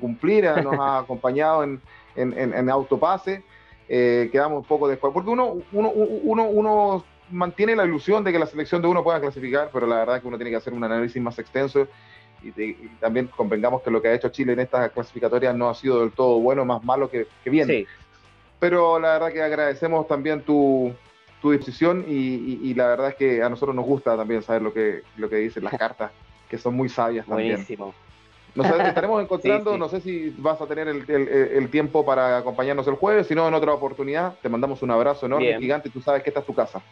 cumplir, 0.00 0.44
nos 0.62 0.78
ha 0.78 0.98
acompañado 1.00 1.64
en, 1.64 1.80
en, 2.14 2.70
autopase, 2.70 3.42
eh, 3.88 4.28
quedamos 4.30 4.58
un 4.58 4.68
poco 4.68 4.88
después, 4.88 5.12
porque 5.12 5.30
uno, 5.30 5.58
uno, 5.72 5.90
uno, 5.90 6.44
uno 6.44 7.04
mantiene 7.30 7.76
la 7.76 7.84
ilusión 7.84 8.24
de 8.24 8.32
que 8.32 8.38
la 8.38 8.46
selección 8.46 8.82
de 8.82 8.88
uno 8.88 9.02
pueda 9.02 9.20
clasificar, 9.20 9.70
pero 9.72 9.86
la 9.86 9.96
verdad 9.96 10.16
es 10.16 10.22
que 10.22 10.28
uno 10.28 10.38
tiene 10.38 10.50
que 10.50 10.56
hacer 10.56 10.72
un 10.72 10.84
análisis 10.84 11.20
más 11.22 11.38
extenso 11.38 11.88
y, 12.42 12.74
también 13.00 13.28
convengamos 13.28 13.82
que 13.82 13.90
lo 13.90 14.00
que 14.00 14.08
ha 14.08 14.14
hecho 14.14 14.28
Chile 14.28 14.52
en 14.52 14.60
estas 14.60 14.90
clasificatorias 14.92 15.54
no 15.54 15.68
ha 15.68 15.74
sido 15.74 16.00
del 16.00 16.12
todo 16.12 16.38
bueno, 16.40 16.64
más 16.64 16.82
malo 16.84 17.10
que, 17.10 17.26
bien. 17.44 17.86
Pero 18.60 18.98
la 18.98 19.14
verdad 19.14 19.32
que 19.32 19.42
agradecemos 19.42 20.06
también 20.08 20.42
tu, 20.42 20.92
tu 21.40 21.50
decisión 21.50 22.04
y, 22.08 22.74
la 22.74 22.88
verdad 22.88 23.08
es 23.10 23.14
que 23.16 23.42
a 23.42 23.48
nosotros 23.48 23.74
nos 23.74 23.84
gusta 23.84 24.16
también 24.16 24.42
saber 24.42 24.62
lo 24.62 24.72
que, 24.72 25.02
lo 25.16 25.28
que 25.28 25.36
dicen 25.36 25.64
las 25.64 25.74
cartas, 25.78 26.10
que 26.48 26.58
son 26.58 26.74
muy 26.74 26.88
sabias 26.88 27.26
también. 27.26 27.52
Buenísimo. 27.52 27.94
Nos 28.54 28.66
estaremos 28.80 29.22
encontrando, 29.22 29.76
no 29.78 29.88
sé 29.88 30.00
si 30.00 30.34
vas 30.38 30.60
a 30.60 30.66
tener 30.66 30.88
el, 30.88 31.68
tiempo 31.70 32.04
para 32.04 32.38
acompañarnos 32.38 32.86
el 32.88 32.94
jueves, 32.94 33.26
si 33.26 33.34
no 33.34 33.46
en 33.46 33.54
otra 33.54 33.72
oportunidad, 33.72 34.34
te 34.42 34.48
mandamos 34.48 34.82
un 34.82 34.90
abrazo 34.90 35.26
enorme, 35.26 35.58
gigante, 35.58 35.90
tú 35.90 36.00
sabes 36.00 36.22
que 36.22 36.30
esta 36.30 36.40
es 36.40 36.46
tu 36.46 36.54
casa. 36.54 36.82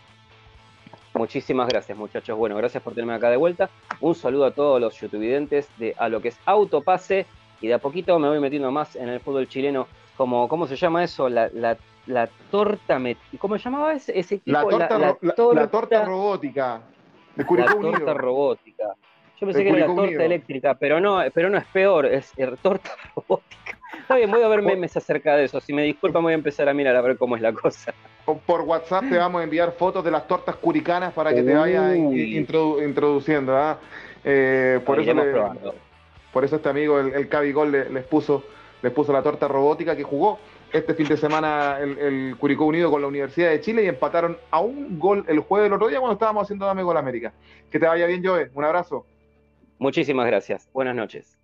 Muchísimas 1.27 1.67
gracias, 1.67 1.99
muchachos. 1.99 2.39
Bueno, 2.39 2.55
gracias 2.55 2.81
por 2.81 2.95
tenerme 2.95 3.15
acá 3.15 3.29
de 3.31 3.37
vuelta. 3.37 3.69
Un 4.01 4.15
saludo 4.15 4.45
a 4.45 4.53
todos 4.53 4.81
los 4.81 4.95
youtubidentes 5.01 5.69
de 5.77 5.93
a 5.99 6.09
lo 6.09 6.21
que 6.21 6.29
es 6.29 6.39
Autopase. 6.47 7.27
Y 7.61 7.67
de 7.67 7.75
a 7.75 7.79
poquito 7.79 8.17
me 8.21 8.29
voy 8.29 8.39
metiendo 8.39 8.71
más 8.71 8.95
en 8.95 9.09
el 9.09 9.19
fútbol 9.19 9.49
chileno. 9.49 9.89
Como, 10.17 10.47
¿Cómo 10.47 10.69
se 10.69 10.77
llama 10.77 11.03
eso? 11.03 11.29
La, 11.29 11.49
la, 11.53 11.77
la 12.07 12.29
torta. 12.53 13.01
¿Cómo 13.41 13.59
se 13.59 13.65
llamaba 13.65 13.95
ese, 13.95 14.17
ese 14.17 14.37
equipo? 14.37 14.57
La 14.57 14.69
torta, 14.69 14.99
la, 15.21 15.67
torta, 15.69 16.05
robótica. 16.05 16.83
De 17.35 17.45
la 17.57 17.75
torta 17.75 18.15
robótica. 18.15 18.95
Yo 19.41 19.49
pensé 19.49 19.65
que 19.65 19.71
era 19.71 19.81
la 19.81 19.95
torta 19.97 20.25
eléctrica, 20.25 20.75
pero 20.75 21.01
no, 21.01 21.25
pero 21.35 21.51
no 21.51 21.59
es 21.59 21.67
peor, 21.67 22.07
es 22.07 22.33
torta 22.63 22.91
robótica. 23.17 23.66
Está 23.93 24.17
bien, 24.17 24.31
voy 24.31 24.43
a 24.43 24.49
ver 24.49 24.63
memes 24.63 24.97
acerca 24.97 25.37
de 25.37 25.45
eso. 25.45 25.61
Si 25.61 25.73
me 25.73 25.83
disculpan, 25.83 26.23
voy 26.23 26.33
a 26.33 26.37
empezar 26.37 26.69
a 26.69 26.75
mirar 26.75 26.97
a 26.97 27.01
ver 27.01 27.17
cómo 27.17 27.37
es 27.37 27.43
la 27.43 27.53
cosa. 27.53 27.95
Por 28.25 28.63
WhatsApp 28.63 29.09
te 29.09 29.17
vamos 29.17 29.41
a 29.41 29.45
enviar 29.45 29.73
fotos 29.73 30.05
de 30.05 30.11
las 30.11 30.27
tortas 30.27 30.57
curicanas 30.57 31.13
para 31.13 31.33
que 31.33 31.43
te 31.43 31.55
vayas 31.55 31.97
introduciendo. 31.97 33.57
¿ah? 33.57 33.79
Eh, 34.25 34.81
por, 34.85 35.01
eso 35.01 35.15
por 36.33 36.45
eso 36.45 36.57
este 36.57 36.69
amigo, 36.69 36.99
el, 36.99 37.15
el 37.15 37.29
Cabigol, 37.29 37.71
les, 37.71 38.05
puso, 38.05 38.45
les 38.83 38.93
puso 38.93 39.13
la 39.13 39.23
torta 39.23 39.47
robótica 39.47 39.97
que 39.97 40.03
jugó 40.03 40.39
este 40.73 40.95
fin 40.95 41.07
de 41.07 41.17
semana 41.17 41.79
el, 41.81 41.99
el, 41.99 42.37
Curicó 42.37 42.67
Unido 42.67 42.91
con 42.91 43.01
la 43.01 43.09
Universidad 43.09 43.51
de 43.51 43.61
Chile 43.61 43.85
y 43.85 43.89
empataron 43.89 44.37
a 44.51 44.61
un 44.61 44.99
gol 44.99 45.25
el 45.29 45.39
jueves 45.39 45.67
del 45.67 45.75
otro 45.75 45.89
día 45.89 46.01
cuando 46.01 46.15
estábamos 46.15 46.43
haciendo 46.43 46.67
Dame 46.67 46.83
Gol 46.83 46.97
América. 46.97 47.33
Que 47.71 47.79
te 47.79 47.87
vaya 47.87 48.07
bien, 48.07 48.25
Joe. 48.25 48.51
Un 48.55 48.65
abrazo. 48.65 49.07
Muchísimas 49.79 50.27
gracias. 50.27 50.69
Buenas 50.73 50.97
noches. 50.97 51.39